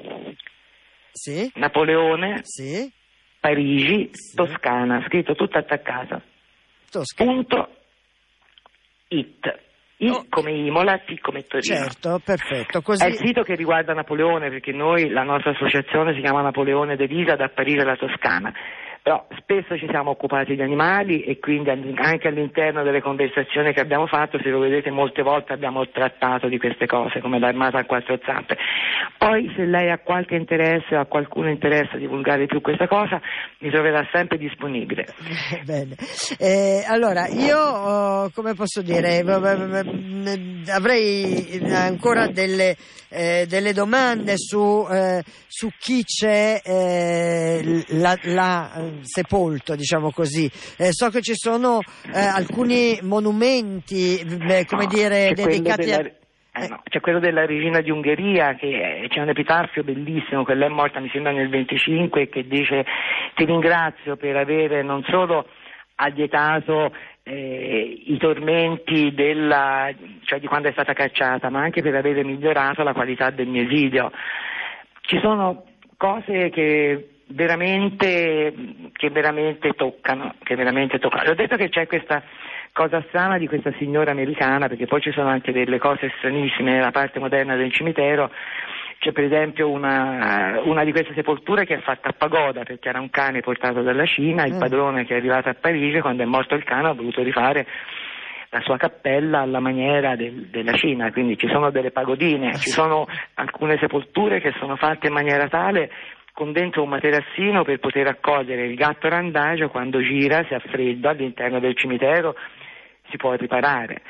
sì. 1.15 1.49
Napoleone, 1.56 2.41
sì. 2.43 2.91
Parigi, 3.39 4.10
sì. 4.12 4.36
Toscana, 4.36 5.04
scritto 5.08 5.34
tutto 5.34 5.58
attaccato. 5.58 6.21
Toscana. 6.91 7.32
Punto 7.32 7.69
it. 9.08 9.63
I 9.97 10.10
oh. 10.10 10.25
come 10.30 10.51
Imola, 10.51 10.97
T 10.97 11.17
come 11.21 11.43
Torino. 11.43 11.75
Certo, 11.75 12.19
perfetto. 12.23 12.82
Così... 12.82 13.01
È 13.01 13.08
il 13.08 13.15
sito 13.15 13.43
che 13.43 13.56
riguarda 13.56 13.93
Napoleone, 13.93 14.49
perché 14.49 14.73
noi, 14.73 15.10
la 15.10 15.23
nostra 15.23 15.51
associazione 15.51 16.13
si 16.13 16.19
chiama 16.19 16.41
Napoleone 16.41 16.97
De 16.97 17.08
Vita 17.08 17.38
da 17.38 17.47
Parigi 17.47 17.80
alla 17.80 17.95
Toscana 17.95 18.54
però 19.05 19.23
spesso 19.37 19.77
ci 19.77 19.85
siamo 19.87 20.09
occupati 20.09 20.55
di 20.55 20.63
animali 20.63 21.21
e 21.21 21.37
quindi 21.37 21.69
anche 21.69 22.27
all'interno 22.27 22.81
delle 22.81 23.01
conversazioni 23.01 23.71
che 23.71 23.79
abbiamo 23.79 24.07
fatto, 24.07 24.39
se 24.41 24.49
lo 24.49 24.57
vedete 24.57 24.89
molte 24.89 25.21
volte 25.21 25.53
abbiamo 25.53 25.87
trattato 25.89 26.47
di 26.47 26.57
queste 26.57 26.87
cose 26.87 27.21
come 27.21 27.37
l'armata 27.37 27.77
a 27.77 27.85
quattro 27.85 28.17
zampe. 28.25 28.57
Poi 29.19 29.53
se 29.55 29.65
lei 29.65 29.91
ha 29.91 29.99
qualche 29.99 30.33
interesse 30.33 30.95
o 30.95 31.01
ha 31.01 31.05
qualcuno 31.05 31.51
interesse 31.51 31.97
a 31.97 31.99
divulgare 31.99 32.47
più 32.47 32.61
questa 32.61 32.87
cosa 32.87 33.21
mi 33.59 33.69
troverà 33.69 34.07
sempre 34.11 34.39
disponibile. 34.39 35.05
Eh, 36.37 36.83
allora 36.87 37.27
io 37.27 37.57
oh, 37.57 38.29
come 38.33 38.53
posso 38.53 38.81
dire 38.81 39.23
avrei 40.71 41.61
ancora 41.71 42.27
delle, 42.27 42.75
eh, 43.09 43.45
delle 43.47 43.73
domande 43.73 44.37
su, 44.37 44.85
eh, 44.89 45.23
su, 45.47 45.69
chi 45.77 46.03
c'è 46.03 46.61
eh, 46.63 47.83
la, 47.89 48.17
la 48.23 48.71
sepolto, 49.01 49.75
diciamo 49.75 50.12
così. 50.12 50.49
Eh, 50.77 50.91
so 50.91 51.10
che 51.10 51.21
ci 51.21 51.34
sono 51.36 51.79
eh, 52.13 52.19
alcuni 52.19 52.99
monumenti, 53.01 54.19
eh, 54.19 54.65
come 54.65 54.86
dire, 54.88 55.34
dedicati 55.34 55.86
della... 55.86 55.97
a... 55.97 56.12
Eh 56.58 56.69
no, 56.69 56.81
c'è 56.88 57.01
quello 57.01 57.19
della 57.19 57.45
regina 57.45 57.81
di 57.81 57.91
Ungheria, 57.91 58.55
che 58.55 59.08
c'è 59.10 59.19
un 59.19 59.27
epitaffio 59.27 59.84
bellissimo, 59.84 60.45
quella 60.45 60.67
è 60.67 60.69
morta 60.69 61.01
mi 61.01 61.10
sembra 61.12 61.34
nel 61.34 61.49
25, 61.49 62.29
che 62.29 62.47
dice 62.47 62.86
ti 63.36 63.43
ringrazio 63.43 64.15
per 64.15 64.38
avere 64.38 64.81
non 64.81 65.03
solo 65.10 65.47
allietato 65.95 66.93
eh, 67.23 68.03
i 68.05 68.17
tormenti 68.17 69.13
della, 69.13 69.89
cioè 70.23 70.39
di 70.39 70.47
quando 70.47 70.69
è 70.69 70.71
stata 70.71 70.93
cacciata, 70.93 71.49
ma 71.49 71.62
anche 71.62 71.81
per 71.81 71.95
avere 71.95 72.23
migliorato 72.23 72.84
la 72.84 72.93
qualità 72.93 73.31
del 73.31 73.47
mio 73.47 73.63
esilio. 73.63 74.12
Ci 75.01 75.19
sono 75.19 75.65
cose 75.97 76.49
che 76.49 77.14
veramente, 77.27 78.53
che 78.93 79.09
veramente 79.09 79.71
toccano, 79.73 80.35
che 80.43 80.55
veramente 80.55 80.99
toccano. 80.99 81.31
Ho 81.31 81.35
detto 81.35 81.55
che 81.55 81.69
c'è 81.69 81.88
questa 81.88 82.23
cosa 82.71 83.03
strana 83.07 83.38
di 83.38 83.47
questa 83.47 83.71
signora 83.77 84.11
americana, 84.11 84.67
perché 84.67 84.85
poi 84.85 85.01
ci 85.01 85.11
sono 85.11 85.29
anche 85.29 85.51
delle 85.51 85.79
cose 85.79 86.11
stranissime 86.17 86.73
nella 86.73 86.91
parte 86.91 87.19
moderna 87.19 87.55
del 87.55 87.71
cimitero, 87.71 88.29
c'è 88.99 89.11
per 89.11 89.25
esempio 89.25 89.69
una, 89.69 90.59
una, 90.63 90.83
di 90.83 90.91
queste 90.91 91.13
sepolture 91.13 91.65
che 91.65 91.75
è 91.75 91.79
fatta 91.79 92.09
a 92.09 92.13
pagoda 92.13 92.63
perché 92.63 92.89
era 92.89 92.99
un 92.99 93.09
cane 93.09 93.41
portato 93.41 93.81
dalla 93.81 94.05
Cina, 94.05 94.45
il 94.45 94.55
mm. 94.55 94.59
padrone 94.59 95.05
che 95.05 95.13
è 95.13 95.17
arrivato 95.17 95.49
a 95.49 95.53
Parigi, 95.53 95.99
quando 95.99 96.23
è 96.23 96.25
morto 96.25 96.55
il 96.55 96.63
cane 96.63 96.88
ha 96.88 96.93
voluto 96.93 97.21
rifare 97.21 97.67
la 98.49 98.61
sua 98.61 98.77
cappella 98.77 99.41
alla 99.41 99.59
maniera 99.59 100.15
del, 100.15 100.47
della 100.47 100.73
Cina, 100.73 101.11
quindi 101.11 101.38
ci 101.38 101.47
sono 101.47 101.71
delle 101.71 101.91
pagodine, 101.91 102.55
ci 102.55 102.69
sono 102.69 103.05
alcune 103.35 103.77
sepolture 103.77 104.39
che 104.39 104.53
sono 104.59 104.75
fatte 104.75 105.07
in 105.07 105.13
maniera 105.13 105.47
tale 105.49 105.91
con 106.35 106.51
dentro 106.51 106.83
un 106.83 106.89
materassino 106.89 107.63
per 107.63 107.79
poter 107.79 108.07
accogliere 108.07 108.65
il 108.65 108.75
gatto 108.75 109.07
randagio 109.07 109.69
quando 109.69 110.01
gira, 110.01 110.43
si 110.43 110.53
ha 110.53 110.59
freddo 110.59 111.07
all'interno 111.07 111.61
del 111.61 111.77
cimitero, 111.77 112.35
si 113.09 113.15
può 113.15 113.33
riparare. 113.35 114.01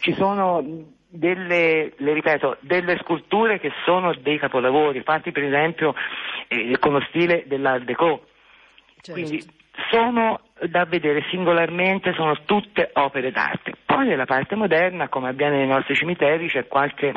Ci 0.00 0.14
sono 0.14 0.64
delle, 1.06 1.92
le 1.94 2.12
ripeto, 2.14 2.56
delle 2.60 2.96
sculture 3.02 3.60
che 3.60 3.70
sono 3.84 4.14
dei 4.14 4.38
capolavori, 4.38 5.02
fatti 5.02 5.30
per 5.30 5.44
esempio 5.44 5.94
eh, 6.48 6.78
con 6.78 6.94
lo 6.94 7.00
stile 7.10 7.44
dell'Art 7.46 7.84
Deco. 7.84 8.24
Certo. 9.02 9.12
Quindi 9.12 9.44
sono 9.90 10.40
da 10.70 10.86
vedere 10.86 11.22
singolarmente, 11.28 12.14
sono 12.14 12.34
tutte 12.46 12.92
opere 12.94 13.30
d'arte. 13.30 13.74
Poi 13.84 14.06
nella 14.06 14.24
parte 14.24 14.54
moderna, 14.54 15.08
come 15.08 15.28
avviene 15.28 15.58
nei 15.58 15.66
nostri 15.66 15.94
cimiteri, 15.94 16.48
c'è 16.48 16.66
qualche 16.66 17.12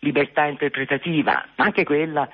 libertà 0.00 0.44
interpretativa, 0.44 1.46
anche 1.56 1.82
quella 1.82 2.28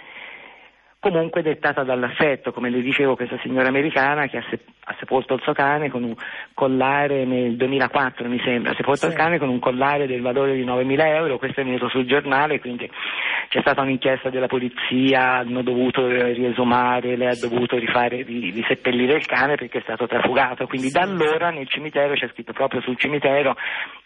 comunque 1.00 1.40
dettata 1.40 1.82
dall'affetto, 1.82 2.52
come 2.52 2.68
le 2.68 2.82
dicevo 2.82 3.16
questa 3.16 3.38
signora 3.42 3.68
americana 3.68 4.26
che 4.26 4.36
ha, 4.36 4.44
se- 4.50 4.60
ha, 4.84 4.94
sepolto 4.98 5.32
il 5.32 5.40
suo 5.40 5.54
cane 5.54 5.88
con 5.88 6.02
un 6.02 6.14
collare 6.52 7.24
nel 7.24 7.56
2004 7.56 8.28
mi 8.28 8.38
sembra, 8.44 8.72
ha 8.72 8.74
sepolto 8.74 9.06
sì. 9.06 9.12
il 9.12 9.14
cane 9.14 9.38
con 9.38 9.48
un 9.48 9.58
collare 9.58 10.06
del 10.06 10.20
valore 10.20 10.54
di 10.54 10.62
9.000 10.62 11.06
euro, 11.06 11.38
questo 11.38 11.62
è 11.62 11.64
venuto 11.64 11.88
sul 11.88 12.04
giornale, 12.04 12.60
quindi 12.60 12.88
c'è 13.48 13.60
stata 13.62 13.80
un'inchiesta 13.80 14.28
della 14.28 14.46
polizia, 14.46 15.38
hanno 15.38 15.62
dovuto 15.62 16.06
riesumare, 16.06 17.16
lei 17.16 17.28
ha 17.28 17.38
dovuto 17.40 17.78
rifare, 17.78 18.22
riseppellire 18.22 19.14
il 19.14 19.24
cane 19.24 19.56
perché 19.56 19.78
è 19.78 19.82
stato 19.82 20.06
trafugato, 20.06 20.66
quindi 20.66 20.88
sì. 20.88 20.98
da 20.98 21.00
allora 21.00 21.48
nel 21.48 21.66
cimitero 21.66 22.12
c'è 22.12 22.28
scritto 22.28 22.52
proprio 22.52 22.82
sul 22.82 22.98
cimitero 22.98 23.56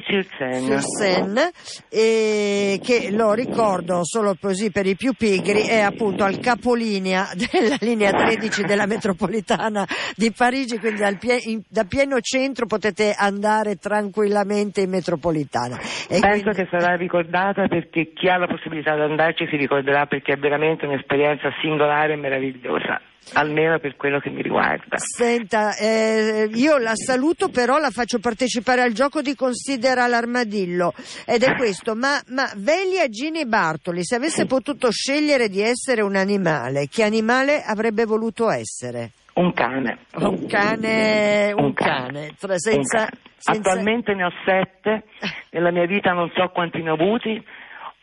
sur 0.02 0.82
Seine. 0.82 1.52
Che 1.90 3.10
lo 3.12 3.34
ricordo 3.34 4.02
solo 4.04 4.36
così 4.40 4.72
per 4.72 4.86
i 4.86 4.96
più 4.96 5.14
pigri 5.14 5.62
è 5.64 5.80
appunto 5.80 6.24
al 6.24 6.40
capolinea 6.40 7.30
della 7.36 7.78
linea 7.80 8.12
13 8.12 8.64
della 8.64 8.86
metropolitana 8.86 9.86
di 10.16 10.32
Parigi 10.32 10.80
quindi 10.80 11.04
pie, 11.20 11.40
in, 11.44 11.62
da 11.68 11.84
pieno 11.84 12.20
centro 12.22 12.66
potete 12.66 13.14
andare 13.16 13.76
tranquillamente 13.76 14.82
in 14.82 14.90
metropolitana. 14.90 15.78
E 16.08 16.20
penso 16.20 16.52
quindi... 16.52 16.64
che 16.64 16.68
sarà 16.70 16.96
ricordata 16.96 17.68
perché 17.68 18.12
chi 18.14 18.28
ha 18.28 18.38
la 18.38 18.48
possibilità 18.48 18.96
di 18.96 19.02
andarci 19.02 19.48
si 19.48 19.56
ricorderà 19.58 20.06
perché 20.15 20.34
è 20.34 20.38
veramente 20.38 20.86
un'esperienza 20.86 21.51
singolare 21.62 22.13
e 22.13 22.15
meravigliosa 22.15 23.01
almeno 23.34 23.80
per 23.80 23.95
quello 23.95 24.19
che 24.19 24.30
mi 24.30 24.43
riguarda. 24.43 24.97
Senta, 24.97 25.75
eh, 25.75 26.47
io 26.54 26.78
la 26.78 26.93
saluto, 26.93 27.49
però 27.49 27.80
la 27.80 27.89
faccio 27.89 28.19
partecipare 28.19 28.82
al 28.82 28.93
gioco 28.93 29.21
di 29.21 29.34
Considera 29.34 30.06
l'armadillo 30.06 30.93
ed 31.25 31.41
è 31.41 31.56
questo, 31.56 31.95
ma, 31.95 32.21
ma 32.28 32.47
Velia 32.56 33.10
Gini 33.10 33.47
Bartoli, 33.47 34.06
se 34.06 34.15
avesse 34.15 34.45
potuto 34.45 34.91
scegliere 34.91 35.49
di 35.49 35.60
essere 35.60 36.04
un 36.04 36.15
animale, 36.15 36.88
che 36.88 37.04
animale 37.04 37.63
avrebbe 37.65 38.06
voluto 38.06 38.51
essere? 38.51 39.13
Un 39.34 39.51
cane. 39.54 39.97
Un 40.17 40.45
cane, 40.45 41.51
un, 41.51 41.63
un 41.63 41.73
cane. 41.73 42.36
cane. 42.38 42.58
Senza, 42.58 42.99
un 42.99 43.10
cane. 43.10 43.10
Senza... 43.38 43.71
Attualmente 43.71 44.13
ne 44.13 44.23
ho 44.23 44.32
sette, 44.45 45.04
nella 45.49 45.71
mia 45.71 45.88
vita 45.88 46.12
non 46.12 46.30
so 46.36 46.47
quanti 46.49 46.82
ne 46.84 46.91
ho 46.91 46.93
avuti, 46.93 47.43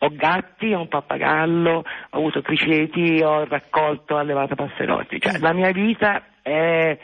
ho 0.03 0.09
gatti, 0.13 0.73
ho 0.73 0.81
un 0.81 0.87
pappagallo, 0.89 1.77
ho 1.77 2.17
avuto 2.17 2.41
criceti, 2.41 3.21
ho 3.23 3.45
raccolto, 3.45 4.15
ho 4.15 4.17
allevato 4.17 4.55
passerotti. 4.55 5.19
Cioè, 5.19 5.39
la 5.39 5.53
mia 5.53 5.71
vita 5.71 6.23
è 6.41 6.97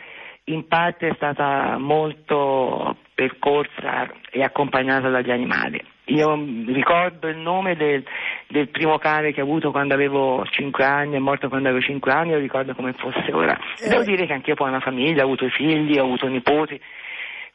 in 0.45 0.67
parte 0.67 1.09
è 1.09 1.13
stata 1.15 1.77
molto 1.77 2.97
percorsa 3.13 4.09
e 4.31 4.43
accompagnata 4.43 5.09
dagli 5.09 5.31
animali. 5.31 5.81
Io 6.05 6.33
ricordo 6.65 7.27
il 7.27 7.37
nome 7.37 7.75
del, 7.75 8.03
del, 8.47 8.67
primo 8.69 8.97
cane 8.97 9.31
che 9.31 9.41
ho 9.41 9.43
avuto 9.43 9.69
quando 9.69 9.93
avevo 9.93 10.43
5 10.43 10.83
anni, 10.83 11.15
è 11.15 11.19
morto 11.19 11.49
quando 11.49 11.69
avevo 11.69 11.83
5 11.83 12.11
anni, 12.11 12.31
lo 12.31 12.39
ricordo 12.39 12.73
come 12.73 12.93
fosse 12.93 13.31
ora. 13.31 13.57
Devo 13.79 14.01
eh. 14.01 14.05
dire 14.05 14.25
che 14.25 14.33
anch'io 14.33 14.55
poi 14.55 14.67
ho 14.67 14.71
una 14.71 14.79
famiglia, 14.79 15.21
ho 15.21 15.25
avuto 15.25 15.47
figli, 15.49 15.99
ho 15.99 16.03
avuto 16.03 16.27
nipoti 16.27 16.81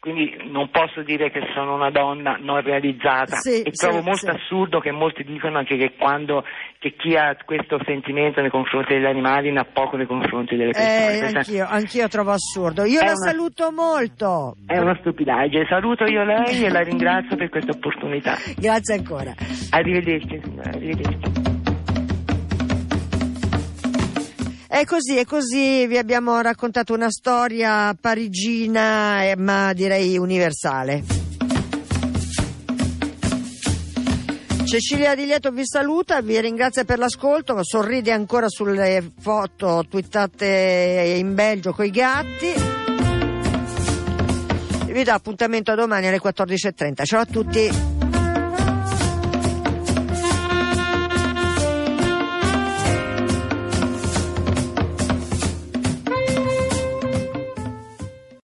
quindi 0.05 0.37
non 0.51 0.69
posso 0.69 1.01
dire 1.01 1.31
che 1.31 1.41
sono 1.55 1.77
una 1.77 1.91
donna 1.91 2.37
non 2.39 2.61
realizzata 2.61 3.37
sì, 3.37 3.63
e 3.63 3.71
trovo 3.71 4.01
sì, 4.01 4.05
molto 4.05 4.27
sì. 4.27 4.29
assurdo 4.29 4.79
che 4.79 4.91
molti 4.91 5.25
dicono 5.25 5.57
anche 5.57 5.79
che 5.79 5.95
quando 5.97 6.45
che 6.79 6.93
chi 6.95 7.17
ha 7.17 7.35
questo 7.43 7.81
sentimento 7.87 8.43
nei 8.43 8.51
confronti 8.51 8.93
degli 8.93 9.07
animali 9.07 9.51
ne 9.51 9.61
ha 9.61 9.65
poco 9.65 9.97
nei 9.97 10.05
confronti 10.05 10.57
delle 10.57 10.73
persone. 10.73 11.21
Eh, 11.21 11.35
anch'io, 11.35 11.67
anch'io, 11.67 12.09
trovo 12.09 12.33
assurdo. 12.33 12.85
Io 12.85 13.01
la 13.01 13.13
una, 13.13 13.15
saluto 13.15 13.73
molto. 13.73 14.57
È 14.67 14.77
una 14.77 14.95
stupidaggine. 15.01 15.65
Saluto 15.71 16.05
io 16.05 16.23
lei 16.23 16.65
e 16.65 16.69
la 16.69 16.81
ringrazio 16.81 17.37
per 17.37 17.49
questa 17.49 17.71
opportunità. 17.71 18.35
Grazie 18.59 18.97
ancora. 18.97 19.33
Arrivederci, 19.71 20.39
signora. 20.45 20.69
Arrivederci. 20.69 21.54
È 24.75 24.85
così, 24.85 25.17
è 25.17 25.25
così, 25.25 25.87
vi 25.87 25.99
abbiamo 25.99 26.41
raccontato 26.41 26.95
una 26.95 27.09
storia 27.09 27.95
parigina, 27.95 29.23
eh, 29.23 29.37
ma 29.37 29.73
direi 29.73 30.19
universale. 30.19 31.05
Cecilia 34.65 35.15
Di 35.15 35.27
Lieto 35.27 35.53
vi 35.53 35.65
saluta, 35.65 36.21
vi 36.23 36.41
ringrazia 36.41 36.83
per 36.83 36.99
l'ascolto, 36.99 37.57
sorride 37.63 38.11
ancora 38.11 38.49
sulle 38.49 39.13
foto 39.21 39.85
twittate 39.89 41.15
in 41.19 41.35
Belgio 41.35 41.73
coi 41.73 41.91
gatti. 41.91 42.53
Vi 44.87 45.05
do 45.05 45.13
appuntamento 45.13 45.71
a 45.71 45.77
domani 45.77 46.09
alle 46.09 46.21
14.30. 46.21 47.05
Ciao 47.05 47.21
a 47.21 47.27
tutti. 47.27 48.04